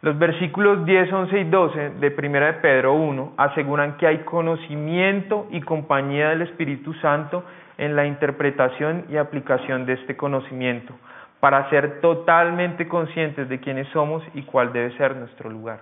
[0.00, 5.48] Los versículos 10, 11 y 12 de 1 de Pedro 1 aseguran que hay conocimiento
[5.50, 7.44] y compañía del Espíritu Santo
[7.78, 10.94] en la interpretación y aplicación de este conocimiento,
[11.40, 15.80] para ser totalmente conscientes de quiénes somos y cuál debe ser nuestro lugar.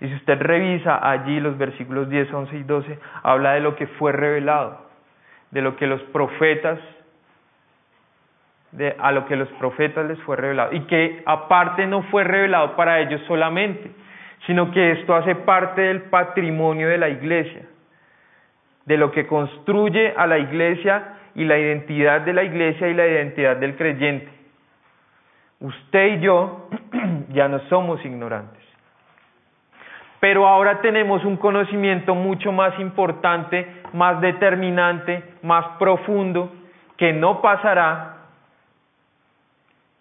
[0.00, 3.86] Y si usted revisa allí los versículos 10, 11 y 12, habla de lo que
[3.86, 4.86] fue revelado,
[5.52, 6.80] de lo que los profetas
[8.72, 10.72] de, a lo que los profetas les fue revelado.
[10.72, 13.90] Y que aparte no fue revelado para ellos solamente,
[14.46, 17.62] sino que esto hace parte del patrimonio de la iglesia,
[18.86, 23.06] de lo que construye a la iglesia y la identidad de la iglesia y la
[23.06, 24.28] identidad del creyente.
[25.60, 26.68] Usted y yo
[27.28, 28.60] ya no somos ignorantes.
[30.20, 36.52] Pero ahora tenemos un conocimiento mucho más importante, más determinante, más profundo,
[36.98, 38.19] que no pasará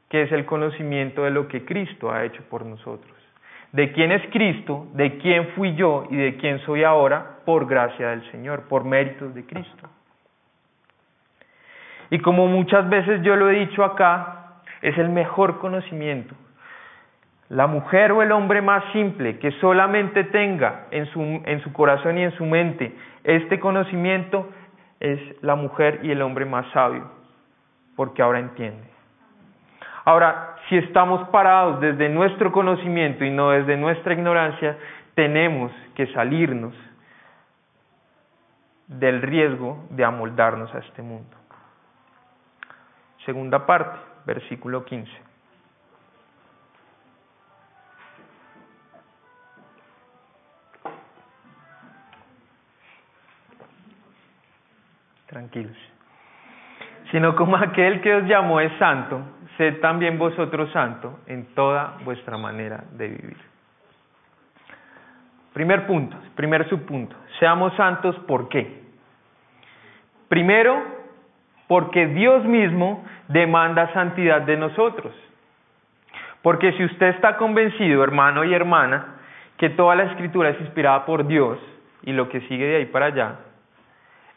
[0.10, 3.16] que es el conocimiento de lo que Cristo ha hecho por nosotros.
[3.72, 8.10] De quién es Cristo, de quién fui yo y de quién soy ahora por gracia
[8.10, 9.88] del Señor, por méritos de Cristo.
[12.10, 16.34] Y como muchas veces yo lo he dicho acá, es el mejor conocimiento.
[17.50, 22.18] La mujer o el hombre más simple que solamente tenga en su, en su corazón
[22.18, 22.94] y en su mente
[23.24, 24.50] este conocimiento
[25.00, 27.10] es la mujer y el hombre más sabio,
[27.96, 28.99] porque ahora entiende.
[30.10, 34.76] Ahora, si estamos parados desde nuestro conocimiento y no desde nuestra ignorancia,
[35.14, 36.74] tenemos que salirnos
[38.88, 41.38] del riesgo de amoldarnos a este mundo.
[43.24, 45.12] Segunda parte, versículo 15.
[55.28, 55.78] Tranquilos.
[57.12, 59.22] Sino como aquel que os llamó es santo,
[59.60, 63.38] sed también vosotros santo en toda vuestra manera de vivir.
[65.52, 68.84] Primer punto, primer subpunto, seamos santos ¿por qué?
[70.30, 70.82] Primero,
[71.68, 75.14] porque Dios mismo demanda santidad de nosotros.
[76.42, 79.18] Porque si usted está convencido, hermano y hermana,
[79.58, 81.60] que toda la escritura es inspirada por Dios
[82.04, 83.36] y lo que sigue de ahí para allá,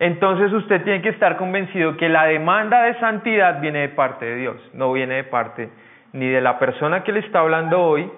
[0.02, 4.34] entonces usted tiene que estar convencido que la demanda de santidad viene de parte de
[4.34, 5.70] Dios, no viene de parte
[6.12, 8.10] ni de la persona que le está hablando hoy,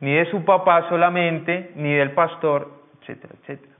[0.00, 2.70] ni de su papá solamente, ni del pastor,
[3.02, 3.74] etcétera, etcétera.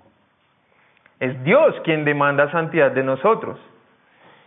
[1.20, 3.58] Es Dios quien demanda santidad de nosotros.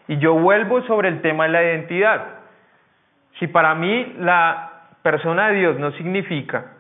[0.08, 2.24] Y yo vuelvo sobre el tema de la identidad.
[3.40, 6.74] Si para mí la persona de Dios no significa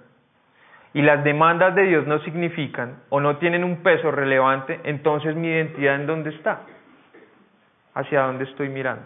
[0.93, 5.47] y las demandas de Dios no significan o no tienen un peso relevante, entonces mi
[5.47, 6.61] identidad en dónde está,
[7.93, 9.03] hacia dónde estoy mirando.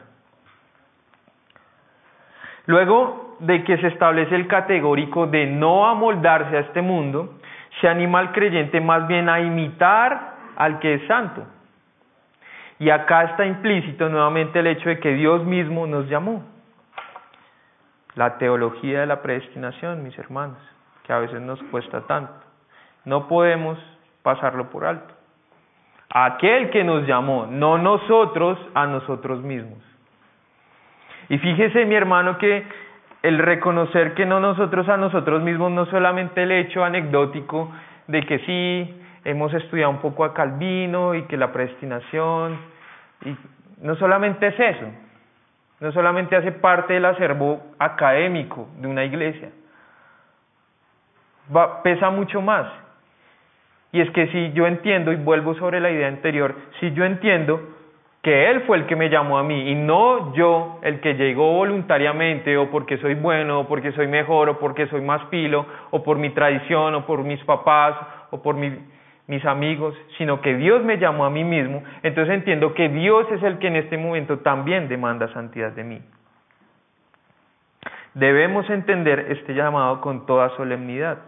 [2.65, 7.35] Luego de que se establece el categórico de no amoldarse a este mundo,
[7.79, 11.45] se anima al creyente más bien a imitar al que es santo.
[12.79, 16.43] Y acá está implícito nuevamente el hecho de que Dios mismo nos llamó.
[18.15, 20.74] La teología de la predestinación, mis hermanos
[21.05, 22.33] que a veces nos cuesta tanto.
[23.05, 23.77] No podemos
[24.23, 25.13] pasarlo por alto.
[26.09, 29.79] Aquel que nos llamó, no nosotros a nosotros mismos.
[31.29, 32.65] Y fíjese mi hermano que
[33.23, 37.71] el reconocer que no nosotros a nosotros mismos, no solamente el hecho anecdótico
[38.07, 42.59] de que sí, hemos estudiado un poco a Calvino y que la predestinación,
[43.23, 43.35] y
[43.81, 44.85] no solamente es eso,
[45.79, 49.49] no solamente hace parte del acervo académico de una iglesia,
[51.83, 52.67] pesa mucho más.
[53.91, 57.61] Y es que si yo entiendo, y vuelvo sobre la idea anterior, si yo entiendo
[58.25, 61.53] que Él fue el que me llamó a mí y no yo el que llegó
[61.53, 66.03] voluntariamente o porque soy bueno o porque soy mejor o porque soy más pilo o
[66.03, 67.95] por mi tradición o por mis papás
[68.31, 72.89] o por mis amigos, sino que Dios me llamó a mí mismo, entonces entiendo que
[72.89, 76.01] Dios es el que en este momento también demanda santidad de mí.
[78.15, 81.19] Debemos entender este llamado con toda solemnidad.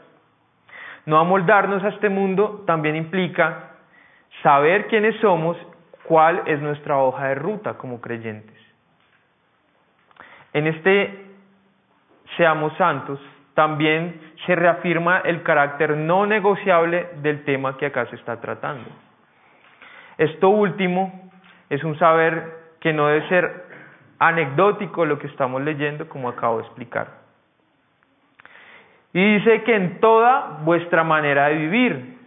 [1.08, 3.72] No amoldarnos a este mundo también implica
[4.44, 5.58] saber quiénes somos
[6.04, 8.58] cuál es nuestra hoja de ruta como creyentes.
[10.52, 11.28] En este
[12.36, 13.22] seamos santos
[13.54, 18.90] también se reafirma el carácter no negociable del tema que acá se está tratando.
[20.18, 21.32] Esto último
[21.70, 23.66] es un saber que no debe ser
[24.20, 27.27] anecdótico lo que estamos leyendo, como acabo de explicar.
[29.18, 32.20] Y dice que en toda vuestra manera de vivir,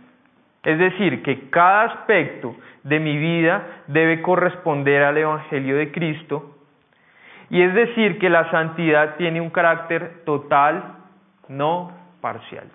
[0.64, 6.56] es decir, que cada aspecto de mi vida debe corresponder al Evangelio de Cristo.
[7.48, 10.96] Y es decir, que la santidad tiene un carácter total,
[11.46, 12.66] no parcial.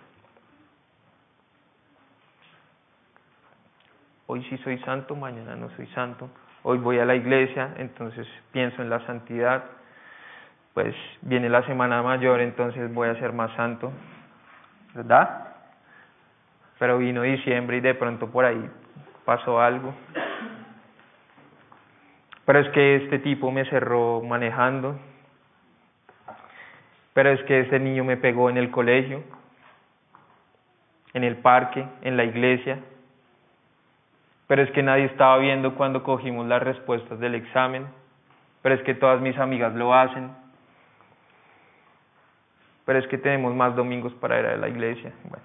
[4.28, 6.30] Hoy sí soy santo, mañana no soy santo.
[6.64, 9.66] Hoy voy a la iglesia, entonces pienso en la santidad.
[10.76, 13.94] Pues viene la semana mayor, entonces voy a ser más santo.
[14.94, 15.48] ¿Verdad?
[16.78, 18.70] Pero vino diciembre y de pronto por ahí
[19.24, 19.94] pasó algo.
[22.46, 25.00] Pero es que este tipo me cerró manejando.
[27.14, 29.24] Pero es que este niño me pegó en el colegio,
[31.14, 32.80] en el parque, en la iglesia.
[34.48, 37.88] Pero es que nadie estaba viendo cuando cogimos las respuestas del examen.
[38.62, 40.44] Pero es que todas mis amigas lo hacen.
[42.86, 45.12] Pero es que tenemos más domingos para ir a la iglesia.
[45.24, 45.44] Bueno.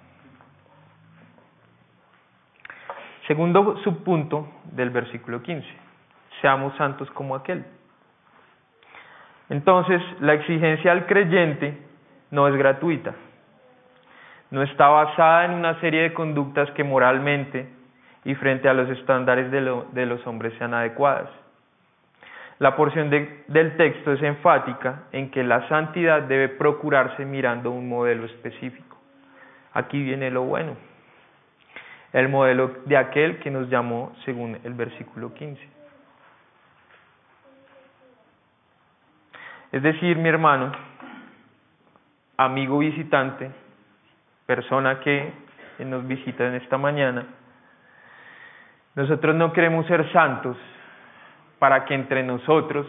[3.27, 5.67] Segundo subpunto del versículo 15,
[6.41, 7.65] seamos santos como aquel.
[9.49, 11.79] Entonces, la exigencia al creyente
[12.31, 13.15] no es gratuita,
[14.51, 17.69] no está basada en una serie de conductas que moralmente
[18.25, 21.31] y frente a los estándares de, los hombres sean adecuadas.
[22.61, 28.27] La porción del texto es enfática en que la santidad debe procurarse mirando un modelo
[28.27, 28.97] específico.
[29.73, 30.77] Aquí viene lo bueno
[32.13, 35.69] el modelo de aquel que nos llamó según el versículo 15.
[39.73, 40.73] Es decir, mi hermano,
[42.37, 43.51] amigo visitante,
[44.47, 45.33] persona que
[45.79, 47.25] nos visita en esta mañana,
[48.97, 50.57] nosotros no queremos ser santos
[51.61, 52.87] para que entre nosotros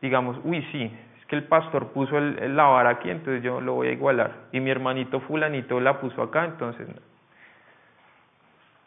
[0.00, 3.74] digamos, uy, sí, es que el pastor puso el, el la aquí, entonces yo lo
[3.74, 4.32] voy a igualar.
[4.52, 6.88] Y mi hermanito fulanito la puso acá, entonces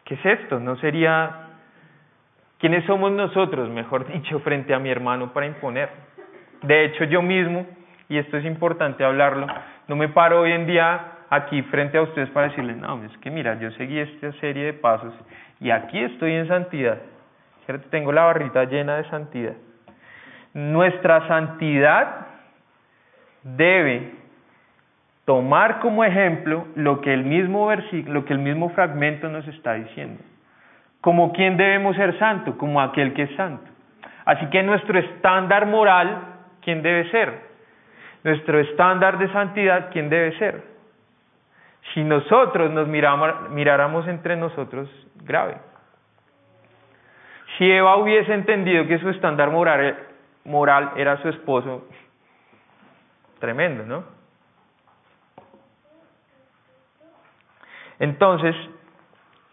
[0.04, 0.58] ¿Qué es esto?
[0.58, 1.48] ¿No sería
[2.58, 5.88] quiénes somos nosotros, mejor dicho, frente a mi hermano para imponer?
[6.62, 7.66] De hecho, yo mismo,
[8.08, 9.46] y esto es importante hablarlo,
[9.88, 13.30] no me paro hoy en día aquí frente a ustedes para decirles, no, es que
[13.30, 15.14] mira, yo seguí esta serie de pasos
[15.60, 16.98] y aquí estoy en santidad.
[17.90, 19.54] Tengo la barrita llena de santidad.
[20.54, 22.26] Nuestra santidad
[23.42, 24.12] debe
[25.24, 29.74] tomar como ejemplo lo que el mismo versículo, lo que el mismo fragmento nos está
[29.74, 30.22] diciendo.
[31.00, 33.70] Como quién debemos ser santo, como aquel que es santo.
[34.24, 36.18] Así que nuestro estándar moral,
[36.60, 37.50] ¿quién debe ser?
[38.22, 40.62] Nuestro estándar de santidad, ¿quién debe ser?
[41.92, 44.88] Si nosotros nos miráramos entre nosotros,
[45.24, 45.56] grave.
[47.58, 51.86] Si Eva hubiese entendido que su estándar moral, era su esposo,
[53.38, 54.04] tremendo, ¿no?
[57.98, 58.56] Entonces,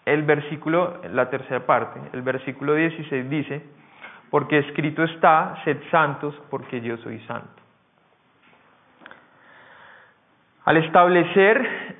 [0.05, 3.61] el versículo, la tercera parte, el versículo 16 dice,
[4.29, 7.61] porque escrito está, sed santos porque yo soy santo.
[10.65, 11.95] Al establecer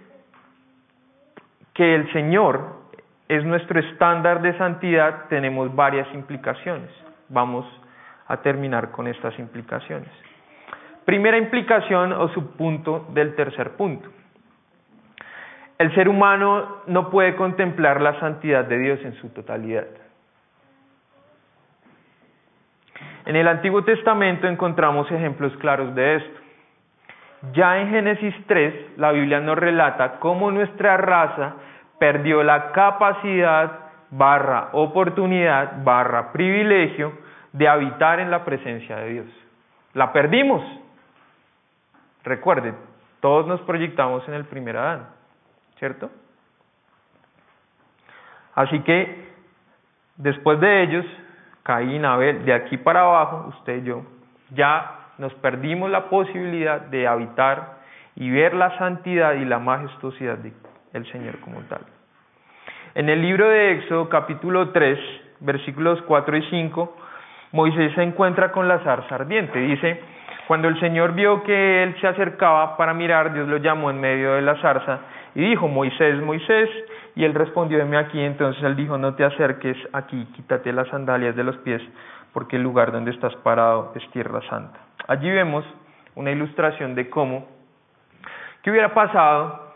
[1.74, 2.79] que el Señor
[3.30, 6.90] es nuestro estándar de santidad, tenemos varias implicaciones.
[7.30, 7.64] Vamos
[8.28, 10.10] a terminar con estas implicaciones.
[11.06, 14.10] Primera implicación o subpunto del tercer punto.
[15.78, 19.88] El ser humano no puede contemplar la santidad de Dios en su totalidad.
[23.26, 26.40] En el Antiguo Testamento encontramos ejemplos claros de esto.
[27.54, 31.54] Ya en Génesis 3, la Biblia nos relata cómo nuestra raza
[32.00, 37.14] perdió la capacidad barra oportunidad barra privilegio
[37.54, 39.28] de habitar en la presencia de Dios.
[39.94, 40.64] La perdimos.
[42.24, 42.74] Recuerde,
[43.22, 45.08] todos nos proyectamos en el primer Adán,
[45.78, 46.10] ¿cierto?
[48.56, 49.30] Así que
[50.18, 51.06] después de ellos,
[51.64, 54.04] Caín, Abel, de aquí para abajo, usted y yo,
[54.52, 57.80] ya nos perdimos la posibilidad de habitar
[58.16, 60.38] y ver la santidad y la majestuosidad
[60.94, 61.82] del Señor como tal.
[62.96, 65.00] En el libro de Éxodo capítulo 3,
[65.42, 66.98] versículos 4 y 5,
[67.52, 69.60] Moisés se encuentra con la zarza ardiente.
[69.60, 70.02] Dice,
[70.48, 74.34] cuando el Señor vio que él se acercaba para mirar, Dios lo llamó en medio
[74.34, 75.02] de la zarza
[75.36, 76.70] y dijo, Moisés, Moisés,
[77.16, 81.36] y él respondió, deme aquí, entonces él dijo, no te acerques aquí, quítate las sandalias
[81.36, 81.82] de los pies,
[82.34, 84.80] porque el lugar donde estás parado es tierra santa.
[85.08, 85.64] Allí vemos
[86.16, 87.48] una ilustración de cómo,
[88.64, 89.69] qué hubiera pasado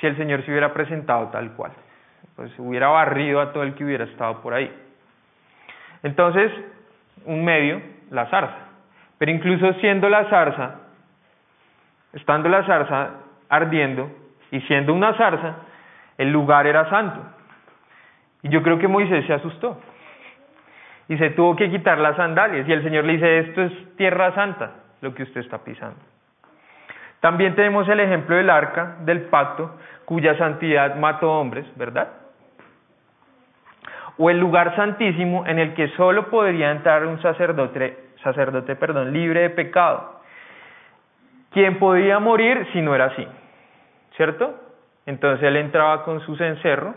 [0.00, 1.72] si el Señor se hubiera presentado tal cual.
[2.36, 4.72] Pues hubiera barrido a todo el que hubiera estado por ahí.
[6.02, 6.52] Entonces,
[7.24, 7.80] un medio,
[8.10, 8.68] la zarza.
[9.18, 10.76] Pero incluso siendo la zarza,
[12.12, 13.10] estando la zarza
[13.48, 14.10] ardiendo
[14.50, 15.56] y siendo una zarza,
[16.16, 17.20] el lugar era santo.
[18.42, 19.80] Y yo creo que Moisés se asustó.
[21.08, 22.68] Y se tuvo que quitar las sandalias.
[22.68, 25.98] Y el Señor le dice, esto es tierra santa, lo que usted está pisando.
[27.20, 32.08] También tenemos el ejemplo del arca del pacto, cuya santidad mató hombres, ¿verdad?
[34.16, 39.42] O el lugar santísimo en el que solo podría entrar un sacerdote, sacerdote perdón, libre
[39.42, 40.20] de pecado,
[41.50, 43.26] quien podía morir si no era así,
[44.16, 44.54] ¿cierto?
[45.06, 46.94] Entonces él entraba con su cencerro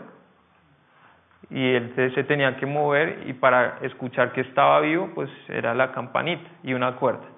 [1.50, 5.92] y él se tenía que mover y para escuchar que estaba vivo, pues era la
[5.92, 7.31] campanita y una cuerda.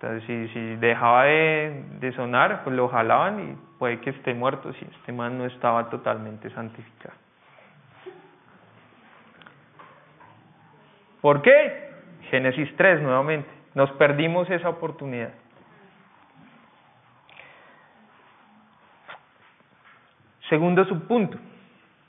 [0.00, 4.72] Entonces si, si dejaba de, de sonar, pues lo jalaban y puede que esté muerto
[4.74, 7.14] si este man no estaba totalmente santificado.
[11.20, 11.90] ¿Por qué?
[12.30, 13.48] Génesis 3 nuevamente.
[13.74, 15.30] Nos perdimos esa oportunidad.
[20.48, 21.36] Segundo subpunto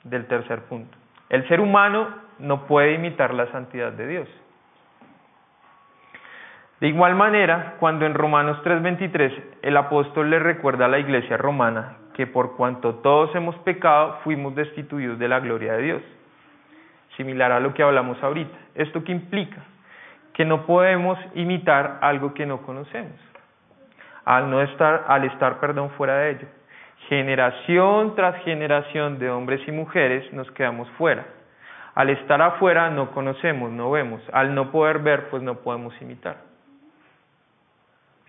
[0.04, 0.96] del tercer punto.
[1.28, 4.28] El ser humano no puede imitar la santidad de Dios.
[6.80, 11.98] De igual manera, cuando en Romanos 3:23 el apóstol le recuerda a la iglesia romana
[12.14, 16.02] que por cuanto todos hemos pecado, fuimos destituidos de la gloria de Dios.
[17.16, 18.56] Similar a lo que hablamos ahorita.
[18.74, 19.62] ¿Esto qué implica?
[20.32, 23.18] Que no podemos imitar algo que no conocemos.
[24.24, 26.46] Al no estar, al estar, perdón, fuera de ello
[27.08, 31.26] generación tras generación de hombres y mujeres nos quedamos fuera.
[31.94, 34.22] Al estar afuera no conocemos, no vemos.
[34.32, 36.36] Al no poder ver, pues no podemos imitar.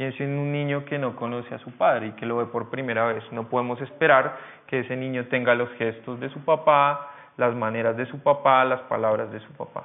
[0.02, 2.72] Pienso en un niño que no conoce a su padre y que lo ve por
[2.72, 3.24] primera vez.
[3.32, 4.36] No podemos esperar
[4.66, 8.82] que ese niño tenga los gestos de su papá, las maneras de su papá, las
[8.90, 9.84] palabras de su papá.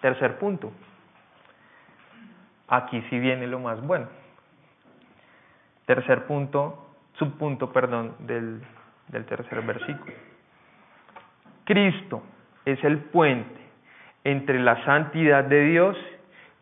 [0.00, 0.70] Tercer punto.
[2.68, 4.06] Aquí sí viene lo más bueno.
[5.86, 8.62] Tercer punto, subpunto, perdón, del,
[9.08, 10.14] del tercer versículo.
[11.64, 12.22] Cristo
[12.66, 13.60] es el puente
[14.22, 15.96] entre la santidad de Dios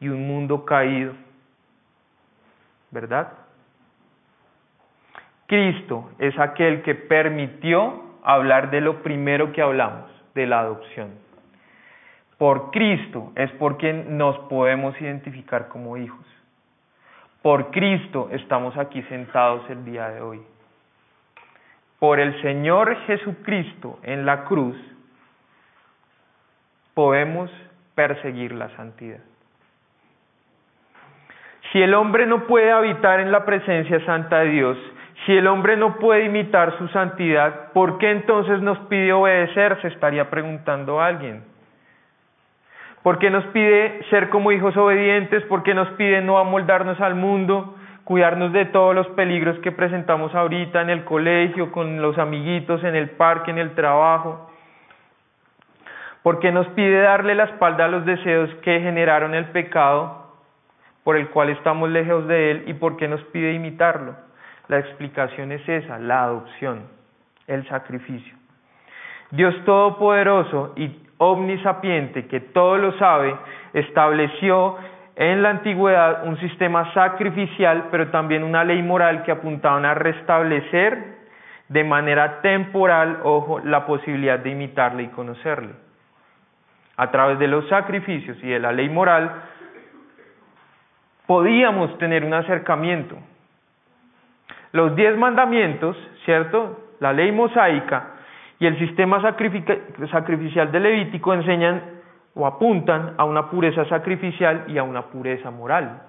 [0.01, 1.13] y un mundo caído.
[2.91, 3.33] ¿Verdad?
[5.47, 11.11] Cristo es aquel que permitió hablar de lo primero que hablamos, de la adopción.
[12.39, 16.25] Por Cristo es por quien nos podemos identificar como hijos.
[17.43, 20.41] Por Cristo estamos aquí sentados el día de hoy.
[21.99, 24.77] Por el Señor Jesucristo en la cruz
[26.95, 27.51] podemos
[27.95, 29.21] perseguir la santidad.
[31.73, 34.77] Si el hombre no puede habitar en la presencia santa de Dios,
[35.25, 39.81] si el hombre no puede imitar su santidad, ¿por qué entonces nos pide obedecer?
[39.83, 41.45] Se estaría preguntando alguien.
[43.03, 45.45] ¿Por qué nos pide ser como hijos obedientes?
[45.45, 47.77] ¿Por qué nos pide no amoldarnos al mundo?
[48.05, 52.97] Cuidarnos de todos los peligros que presentamos ahorita en el colegio, con los amiguitos, en
[52.97, 54.51] el parque, en el trabajo.
[56.23, 60.20] ¿Por qué nos pide darle la espalda a los deseos que generaron el pecado
[61.05, 62.65] por el cual estamos lejos de él?
[62.67, 64.15] ¿Y por qué nos pide imitarlo?
[64.69, 66.83] La explicación es esa, la adopción,
[67.47, 68.35] el sacrificio.
[69.31, 73.37] Dios Todopoderoso y omnisapiente, que todo lo sabe,
[73.75, 74.77] estableció
[75.17, 81.21] en la antigüedad un sistema sacrificial, pero también una ley moral que apuntaban a restablecer
[81.69, 85.73] de manera temporal, ojo, la posibilidad de imitarle y conocerle.
[86.97, 89.31] A través de los sacrificios y de la ley moral,
[91.31, 93.15] podíamos tener un acercamiento.
[94.73, 96.89] Los diez mandamientos, ¿cierto?
[96.99, 98.15] La ley mosaica
[98.59, 101.83] y el sistema sacrificial de Levítico enseñan
[102.35, 106.03] o apuntan a una pureza sacrificial y a una pureza moral.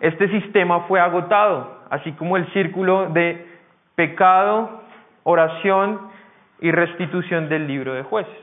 [0.00, 3.48] Este sistema fue agotado, así como el círculo de
[3.94, 4.82] pecado,
[5.22, 6.10] oración
[6.60, 8.42] y restitución del libro de jueces,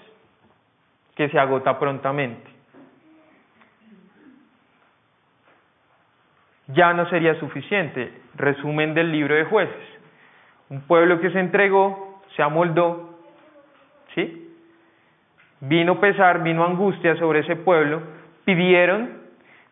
[1.16, 2.55] que se agota prontamente.
[6.68, 8.11] Ya no sería suficiente.
[8.36, 9.76] Resumen del libro de jueces.
[10.70, 13.20] Un pueblo que se entregó, se amoldó,
[14.16, 14.51] ¿sí?
[15.61, 18.01] Vino pesar, vino angustia sobre ese pueblo,
[18.45, 19.09] pidieron,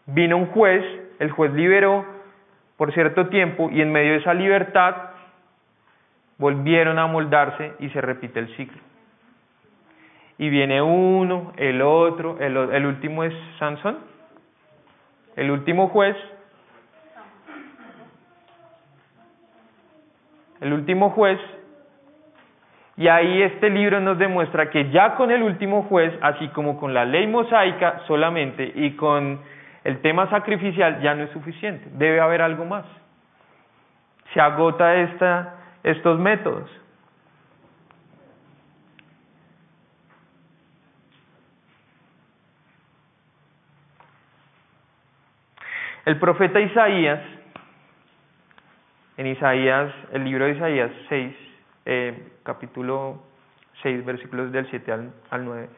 [0.06, 0.84] vino un juez,
[1.20, 2.06] el juez liberó
[2.78, 4.96] por cierto tiempo y en medio de esa libertad
[6.38, 8.82] volvieron a amoldarse y se repite el ciclo.
[10.38, 14.00] Y viene uno, el otro, el, el último es Sansón,
[15.36, 16.18] el último juez,
[20.64, 21.40] el último juez,
[22.96, 26.94] y ahí este libro nos demuestra que ya con el último juez, así como con
[26.94, 29.42] la ley mosaica solamente y con
[29.84, 32.86] el tema sacrificial, ya no es suficiente, debe haber algo más.
[34.34, 36.70] Se agota esta, estos métodos.
[46.06, 47.22] El profeta Isaías,
[49.18, 51.36] en Isaías, el libro de Isaías 6,
[51.86, 53.22] eh, capítulo
[53.84, 55.70] 6, versículos del 7 al, al 9,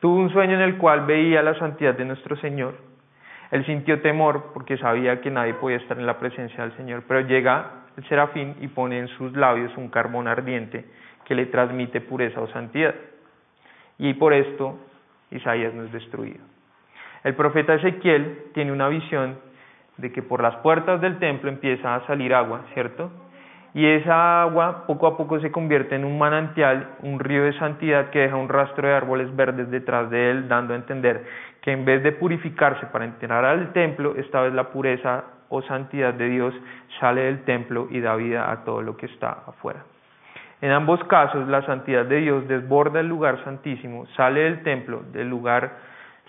[0.00, 2.74] tuvo un sueño en el cual veía la santidad de nuestro Señor.
[3.50, 7.20] Él sintió temor porque sabía que nadie podía estar en la presencia del Señor, pero
[7.20, 10.84] llega el serafín y pone en sus labios un carbón ardiente
[11.24, 12.94] que le transmite pureza o santidad.
[13.98, 14.78] Y por esto
[15.30, 16.40] Isaías no es destruido.
[17.22, 19.38] El profeta Ezequiel tiene una visión
[20.00, 23.10] de que por las puertas del templo empieza a salir agua, ¿cierto?
[23.72, 28.10] Y esa agua poco a poco se convierte en un manantial, un río de santidad
[28.10, 31.24] que deja un rastro de árboles verdes detrás de él, dando a entender
[31.62, 36.14] que en vez de purificarse para entrar al templo, esta vez la pureza o santidad
[36.14, 36.54] de Dios
[36.98, 39.84] sale del templo y da vida a todo lo que está afuera.
[40.60, 45.28] En ambos casos, la santidad de Dios desborda el lugar santísimo, sale del templo, del
[45.28, 45.70] lugar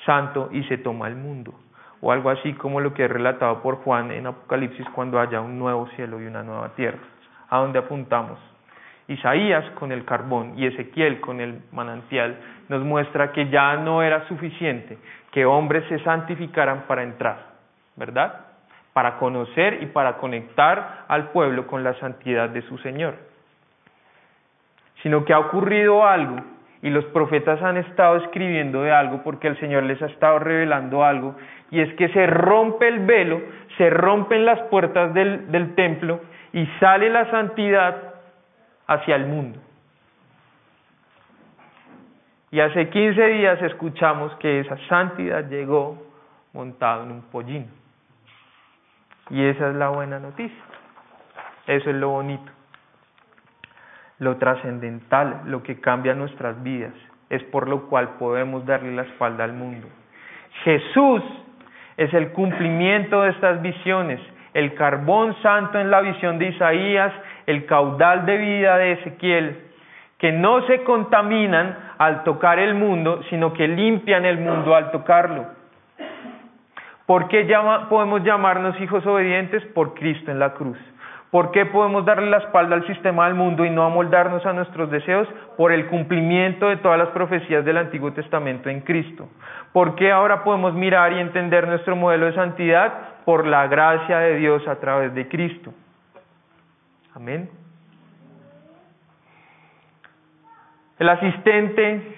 [0.05, 1.53] santo y se toma el mundo
[2.01, 5.59] o algo así como lo que es relatado por Juan en Apocalipsis cuando haya un
[5.59, 6.99] nuevo cielo y una nueva tierra.
[7.49, 8.39] ¿A dónde apuntamos?
[9.07, 12.37] Isaías con el carbón y Ezequiel con el manantial
[12.69, 14.97] nos muestra que ya no era suficiente
[15.31, 17.45] que hombres se santificaran para entrar,
[17.95, 18.45] ¿verdad?
[18.93, 23.15] Para conocer y para conectar al pueblo con la santidad de su Señor.
[25.01, 26.37] Sino que ha ocurrido algo
[26.81, 31.03] y los profetas han estado escribiendo de algo porque el Señor les ha estado revelando
[31.03, 31.35] algo
[31.69, 33.41] y es que se rompe el velo,
[33.77, 36.21] se rompen las puertas del, del templo
[36.53, 38.15] y sale la santidad
[38.87, 39.59] hacia el mundo.
[42.49, 46.05] Y hace 15 días escuchamos que esa santidad llegó
[46.51, 47.67] montado en un pollino.
[49.29, 50.63] Y esa es la buena noticia.
[51.67, 52.51] Eso es lo bonito
[54.21, 56.93] lo trascendental, lo que cambia nuestras vidas,
[57.31, 59.87] es por lo cual podemos darle la espalda al mundo.
[60.63, 61.23] Jesús
[61.97, 64.19] es el cumplimiento de estas visiones,
[64.53, 67.11] el carbón santo en la visión de Isaías,
[67.47, 69.57] el caudal de vida de Ezequiel,
[70.19, 75.47] que no se contaminan al tocar el mundo, sino que limpian el mundo al tocarlo.
[77.07, 77.51] ¿Por qué
[77.89, 79.65] podemos llamarnos hijos obedientes?
[79.73, 80.77] Por Cristo en la cruz.
[81.31, 84.91] ¿Por qué podemos darle la espalda al sistema del mundo y no amoldarnos a nuestros
[84.91, 85.29] deseos?
[85.55, 89.29] Por el cumplimiento de todas las profecías del Antiguo Testamento en Cristo.
[89.71, 92.93] ¿Por qué ahora podemos mirar y entender nuestro modelo de santidad?
[93.23, 95.73] Por la gracia de Dios a través de Cristo.
[97.15, 97.49] Amén.
[100.99, 102.15] El asistente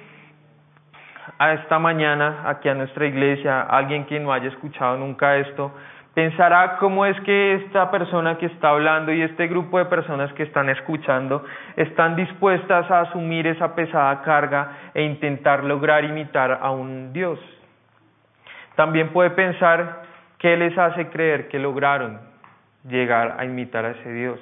[1.37, 5.71] a esta mañana aquí a nuestra iglesia, alguien que no haya escuchado nunca esto,
[6.13, 10.43] pensará cómo es que esta persona que está hablando y este grupo de personas que
[10.43, 11.43] están escuchando
[11.75, 17.39] están dispuestas a asumir esa pesada carga e intentar lograr imitar a un Dios.
[18.75, 20.03] También puede pensar
[20.37, 22.19] qué les hace creer que lograron
[22.87, 24.39] llegar a imitar a ese Dios.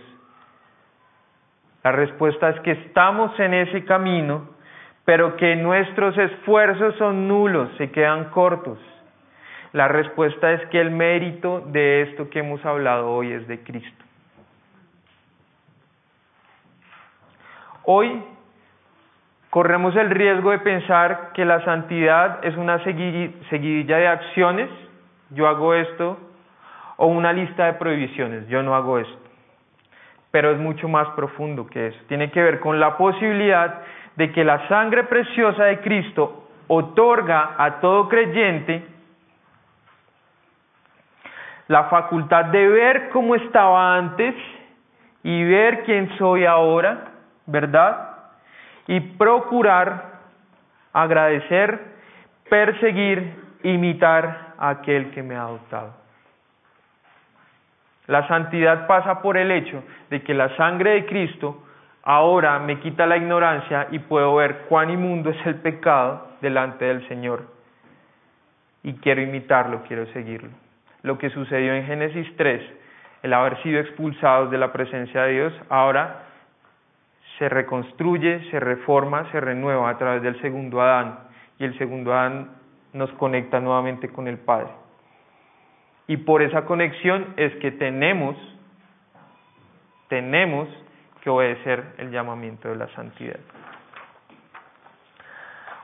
[1.83, 4.49] La respuesta es que estamos en ese camino,
[5.05, 8.77] pero que nuestros esfuerzos son nulos, se quedan cortos.
[9.73, 14.05] La respuesta es que el mérito de esto que hemos hablado hoy es de Cristo.
[17.83, 18.21] Hoy
[19.49, 24.69] corremos el riesgo de pensar que la santidad es una seguidilla de acciones,
[25.29, 26.17] yo hago esto,
[26.97, 29.17] o una lista de prohibiciones, yo no hago esto.
[30.31, 31.99] Pero es mucho más profundo que eso.
[32.07, 33.81] Tiene que ver con la posibilidad
[34.17, 38.90] de que la sangre preciosa de Cristo otorga a todo creyente
[41.71, 44.35] la facultad de ver cómo estaba antes
[45.23, 47.13] y ver quién soy ahora,
[47.45, 48.09] ¿verdad?
[48.87, 50.19] Y procurar
[50.91, 51.79] agradecer,
[52.49, 55.93] perseguir, imitar a aquel que me ha adoptado.
[58.07, 61.63] La santidad pasa por el hecho de que la sangre de Cristo
[62.03, 67.07] ahora me quita la ignorancia y puedo ver cuán inmundo es el pecado delante del
[67.07, 67.45] Señor.
[68.83, 70.49] Y quiero imitarlo, quiero seguirlo.
[71.03, 72.61] Lo que sucedió en Génesis 3,
[73.23, 76.23] el haber sido expulsados de la presencia de Dios, ahora
[77.39, 81.19] se reconstruye, se reforma, se renueva a través del segundo Adán.
[81.57, 82.51] Y el segundo Adán
[82.93, 84.69] nos conecta nuevamente con el Padre.
[86.07, 88.35] Y por esa conexión es que tenemos,
[90.07, 90.67] tenemos
[91.21, 93.39] que obedecer el llamamiento de la santidad.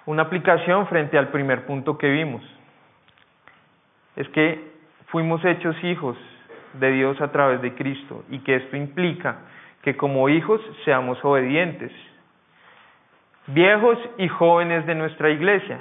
[0.05, 2.41] Una aplicación frente al primer punto que vimos
[4.15, 4.76] es que
[5.07, 6.17] fuimos hechos hijos
[6.73, 9.39] de Dios a través de Cristo y que esto implica
[9.81, 11.91] que como hijos seamos obedientes,
[13.47, 15.79] viejos y jóvenes de nuestra iglesia,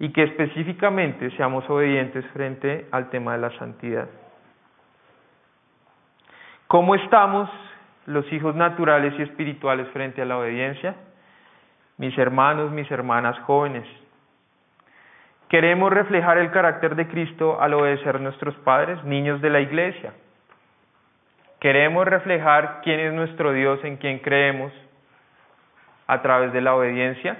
[0.00, 4.08] y que específicamente seamos obedientes frente al tema de la santidad.
[6.66, 7.50] ¿Cómo estamos
[8.06, 10.96] los hijos naturales y espirituales frente a la obediencia?
[11.98, 13.84] Mis hermanos, mis hermanas jóvenes,
[15.50, 20.14] ¿queremos reflejar el carácter de Cristo al obedecer a nuestros padres, niños de la iglesia?
[21.58, 24.72] ¿Queremos reflejar quién es nuestro Dios, en quien creemos,
[26.06, 27.36] a través de la obediencia?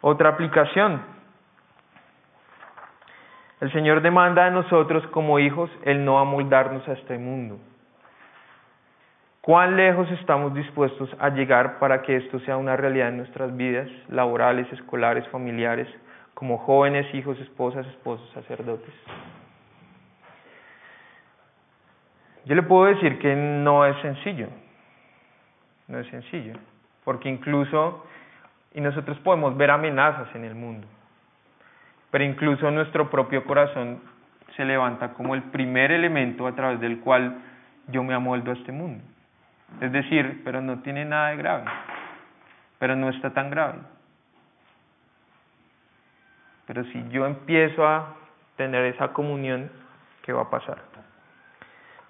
[0.00, 1.02] Otra aplicación.
[3.60, 7.58] El Señor demanda de nosotros como hijos el no amoldarnos a este mundo.
[9.44, 13.86] ¿Cuán lejos estamos dispuestos a llegar para que esto sea una realidad en nuestras vidas
[14.08, 15.86] laborales, escolares, familiares,
[16.32, 18.94] como jóvenes, hijos, esposas, esposos, sacerdotes?
[22.46, 24.48] Yo le puedo decir que no es sencillo,
[25.88, 26.54] no es sencillo,
[27.04, 28.02] porque incluso
[28.72, 30.86] y nosotros podemos ver amenazas en el mundo.
[32.10, 34.00] Pero incluso nuestro propio corazón
[34.56, 37.42] se levanta como el primer elemento a través del cual
[37.88, 39.04] yo me amoldo a este mundo.
[39.80, 41.64] Es decir, pero no tiene nada de grave,
[42.78, 43.78] pero no está tan grave.
[46.66, 48.14] Pero si yo empiezo a
[48.56, 49.70] tener esa comunión,
[50.22, 50.78] ¿qué va a pasar?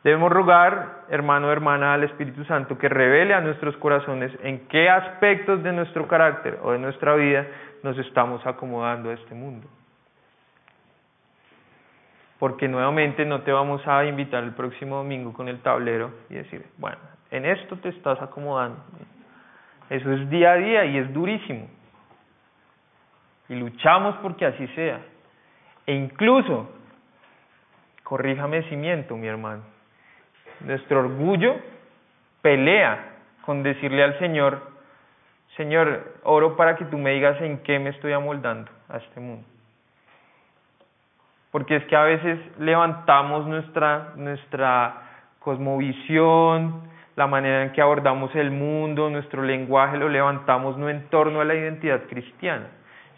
[0.05, 4.91] Debemos rogar, hermano o hermana, al Espíritu Santo que revele a nuestros corazones en qué
[4.91, 7.47] aspectos de nuestro carácter o de nuestra vida
[7.83, 9.67] nos estamos acomodando a este mundo.
[12.39, 16.67] Porque nuevamente no te vamos a invitar el próximo domingo con el tablero y decir,
[16.77, 16.99] bueno,
[17.37, 18.80] en esto te estás acomodando.
[19.91, 21.68] Eso es día a día y es durísimo.
[23.49, 25.01] Y luchamos porque así sea.
[25.87, 26.70] E incluso,
[28.03, 29.74] corríjame si miento, mi hermano
[30.61, 31.57] nuestro orgullo
[32.43, 33.12] pelea
[33.45, 34.72] con decirle al Señor,
[35.57, 39.47] Señor, oro para que tú me digas en qué me estoy amoldando a este mundo.
[41.53, 45.03] Porque es que a veces levantamos nuestra, nuestra
[45.39, 51.41] cosmovisión, la manera en que abordamos el mundo, nuestro lenguaje lo levantamos no en torno
[51.41, 52.67] a la identidad cristiana,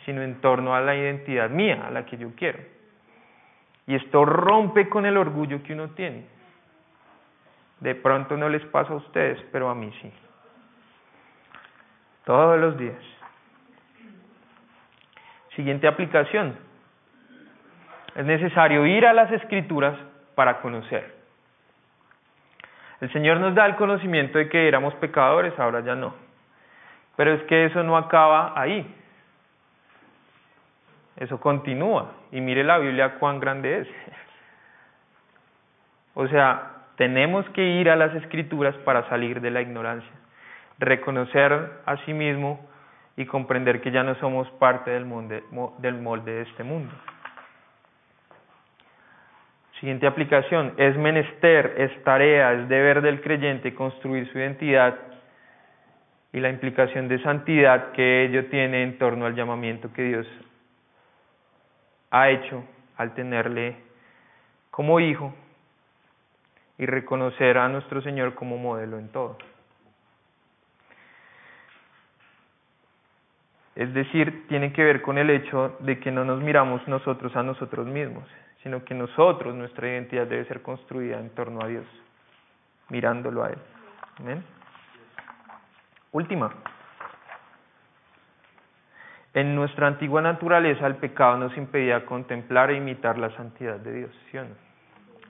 [0.05, 2.59] sino en torno a la identidad mía, a la que yo quiero.
[3.87, 6.27] Y esto rompe con el orgullo que uno tiene.
[7.81, 10.13] De pronto no les pasa a ustedes, pero a mí sí.
[12.25, 13.03] Todos los días.
[15.55, 16.57] Siguiente aplicación.
[18.15, 19.97] Es necesario ir a las escrituras
[20.35, 21.15] para conocer.
[23.01, 26.15] El Señor nos da el conocimiento de que éramos pecadores, ahora ya no.
[27.17, 28.87] Pero es que eso no acaba ahí.
[31.17, 32.13] Eso continúa.
[32.33, 33.89] Y mire la Biblia cuán grande es.
[36.15, 40.11] O sea, tenemos que ir a las escrituras para salir de la ignorancia,
[40.79, 41.53] reconocer
[41.85, 42.67] a sí mismo
[43.17, 45.43] y comprender que ya no somos parte del molde,
[45.79, 46.93] del molde de este mundo.
[49.81, 54.97] Siguiente aplicación, es menester, es tarea, es deber del creyente construir su identidad
[56.33, 60.27] y la implicación de santidad que ello tiene en torno al llamamiento que Dios
[62.11, 62.65] ha hecho
[62.97, 63.77] al tenerle
[64.71, 65.35] como hijo
[66.79, 69.37] y reconocer a nuestro Señor como modelo en todo.
[73.75, 77.43] Es decir, tiene que ver con el hecho de que no nos miramos nosotros a
[77.43, 78.25] nosotros mismos,
[78.63, 81.87] sino que nosotros, nuestra identidad debe ser construida en torno a Dios,
[82.89, 83.59] mirándolo a Él.
[84.19, 84.45] ¿Amén?
[86.13, 86.51] Última.
[89.35, 94.11] En nuestra antigua naturaleza el pecado nos impedía contemplar e imitar la santidad de Dios,
[94.31, 94.39] ¿sí?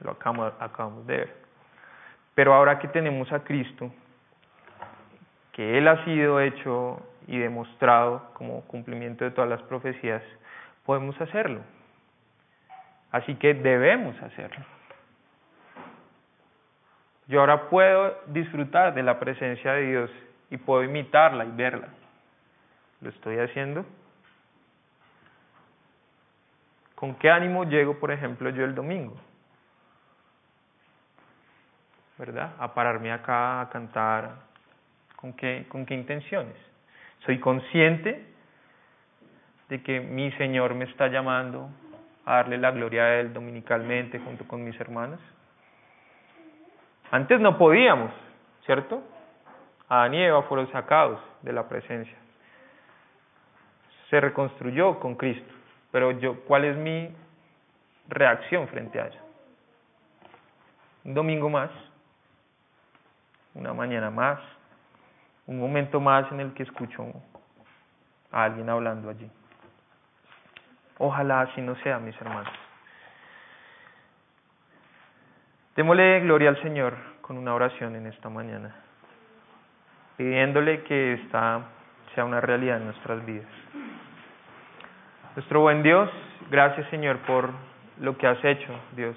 [0.02, 1.36] Lo acabamos, acabamos de ver.
[2.36, 3.90] Pero ahora que tenemos a Cristo,
[5.50, 10.22] que Él ha sido hecho y demostrado como cumplimiento de todas las profecías,
[10.84, 11.60] podemos hacerlo.
[13.12, 14.64] Así que debemos hacerlo.
[17.28, 20.10] Yo ahora puedo disfrutar de la presencia de Dios
[20.50, 21.88] y puedo imitarla y verla.
[23.00, 23.84] ¿Lo estoy haciendo?
[26.94, 29.16] ¿Con qué ánimo llego, por ejemplo, yo el domingo?
[32.16, 32.54] ¿Verdad?
[32.58, 34.30] A pararme acá, a cantar.
[35.16, 36.56] ¿Con qué, con qué intenciones?
[37.24, 38.24] ¿Soy consciente
[39.68, 41.68] de que mi Señor me está llamando
[42.26, 45.20] a darle la gloria a Él dominicalmente junto con mis hermanos?
[47.10, 48.10] Antes no podíamos,
[48.64, 49.02] ¿cierto?
[49.88, 52.16] Adán y fueron sacados de la presencia.
[54.10, 55.54] Se reconstruyó con Cristo.
[55.92, 57.08] Pero yo, ¿cuál es mi
[58.08, 59.20] reacción frente a ello?
[61.04, 61.70] Un domingo más,
[63.54, 64.40] una mañana más,
[65.46, 67.06] un momento más en el que escucho
[68.32, 69.30] a alguien hablando allí.
[70.98, 72.52] Ojalá así no sea, mis hermanos.
[75.76, 78.74] Démosle gloria al Señor con una oración en esta mañana,
[80.16, 81.60] pidiéndole que esta
[82.14, 83.48] sea una realidad en nuestras vidas.
[85.34, 86.08] Nuestro buen Dios,
[86.50, 87.50] gracias Señor por
[88.00, 89.14] lo que has hecho, Dios.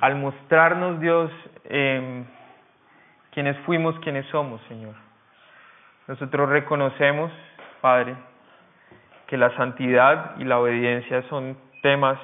[0.00, 1.30] Al mostrarnos, Dios,
[1.64, 2.24] eh,
[3.32, 5.05] quienes fuimos, quienes somos, Señor.
[6.08, 7.32] Nosotros reconocemos,
[7.80, 8.16] Padre,
[9.26, 12.18] que la santidad y la obediencia son temas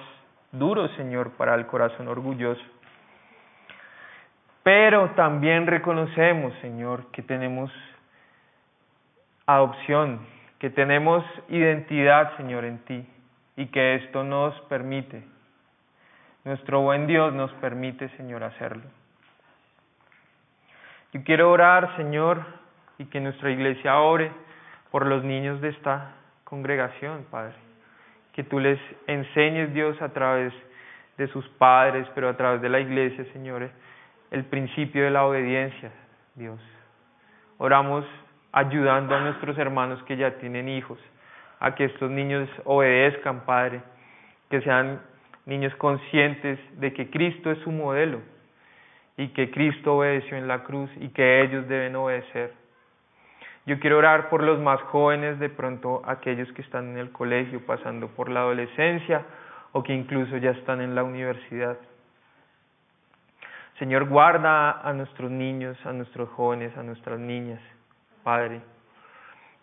[0.53, 2.63] duros, Señor, para el corazón orgulloso.
[4.63, 7.73] Pero también reconocemos, Señor, que tenemos
[9.47, 10.21] adopción,
[10.61, 13.05] que tenemos identidad, Señor, en ti,
[13.57, 15.25] y que esto nos permite,
[16.45, 18.85] nuestro buen Dios nos permite, Señor, hacerlo.
[21.13, 22.45] Yo quiero orar, Señor,
[22.99, 24.31] y que nuestra iglesia ore
[24.91, 26.13] por los niños de esta
[26.45, 27.55] congregación, Padre.
[28.33, 30.53] Que tú les enseñes, Dios, a través
[31.19, 33.71] de sus padres, pero a través de la iglesia, Señor,
[34.31, 35.91] el principio de la obediencia,
[36.35, 36.61] Dios.
[37.59, 38.05] Oramos
[38.53, 40.99] ayudando a nuestros hermanos que ya tienen hijos,
[41.61, 43.83] a que estos niños obedezcan, Padre,
[44.51, 45.01] que sean
[45.47, 48.21] niños conscientes de que Cristo es su modelo
[49.17, 52.62] y que Cristo obedeció en la cruz y que ellos deben obedecer.
[53.65, 57.65] Yo quiero orar por los más jóvenes, de pronto aquellos que están en el colegio,
[57.65, 59.25] pasando por la adolescencia
[59.73, 61.77] o que incluso ya están en la universidad.
[63.79, 67.61] Señor, guarda a nuestros niños, a nuestros jóvenes, a nuestras niñas,
[68.23, 68.61] Padre.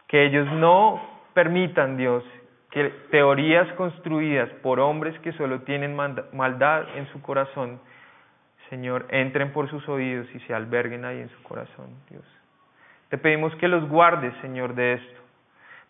[0.07, 1.01] Que ellos no
[1.33, 2.23] permitan, Dios,
[2.71, 7.79] que teorías construidas por hombres que solo tienen maldad en su corazón,
[8.69, 12.38] Señor, entren por sus oídos y se alberguen ahí en su corazón, Dios.
[13.09, 15.19] Te pedimos que los guardes, Señor, de esto.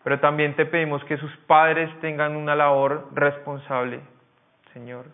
[0.02, 4.00] Pero también te pedimos que sus padres tengan una labor responsable,
[4.72, 5.06] Señor.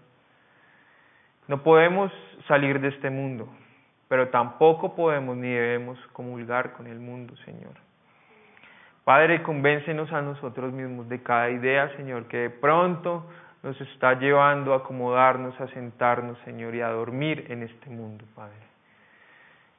[1.48, 2.12] No podemos
[2.46, 3.48] salir de este mundo,
[4.09, 7.74] pero tampoco podemos ni debemos comulgar con el mundo, Señor.
[9.04, 13.24] Padre, convéncenos a nosotros mismos de cada idea, Señor, que de pronto
[13.62, 18.54] nos está llevando a acomodarnos, a sentarnos, Señor, y a dormir en este mundo, Padre.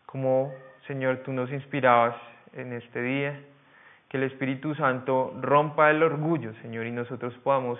[0.06, 0.54] Como
[0.88, 2.16] Señor, tú nos inspirabas
[2.54, 3.40] en este día,
[4.10, 7.78] que el Espíritu Santo rompa el orgullo, Señor, y nosotros podamos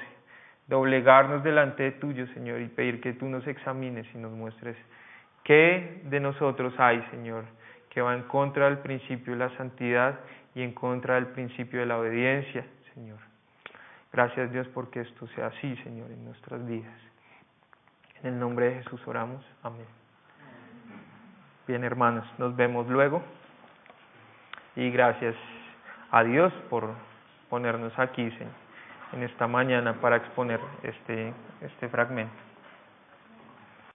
[0.68, 4.76] doblegarnos delante de tuyo, Señor, y pedir que tú nos examines y nos muestres
[5.44, 7.46] qué de nosotros hay, Señor,
[7.90, 10.20] que va en contra del principio de la santidad
[10.54, 13.20] y en contra del principio de la obediencia, Señor.
[14.12, 17.00] Gracias Dios porque esto sea así, Señor, en nuestras vidas.
[18.22, 19.46] En el nombre de Jesús oramos.
[19.64, 19.97] Amén.
[21.68, 23.22] Bien, hermanos, nos vemos luego.
[24.78, 25.36] Y gracias
[26.12, 26.92] a Dios por
[27.50, 28.32] ponernos aquí
[29.12, 32.47] en esta mañana para exponer este, este fragmento.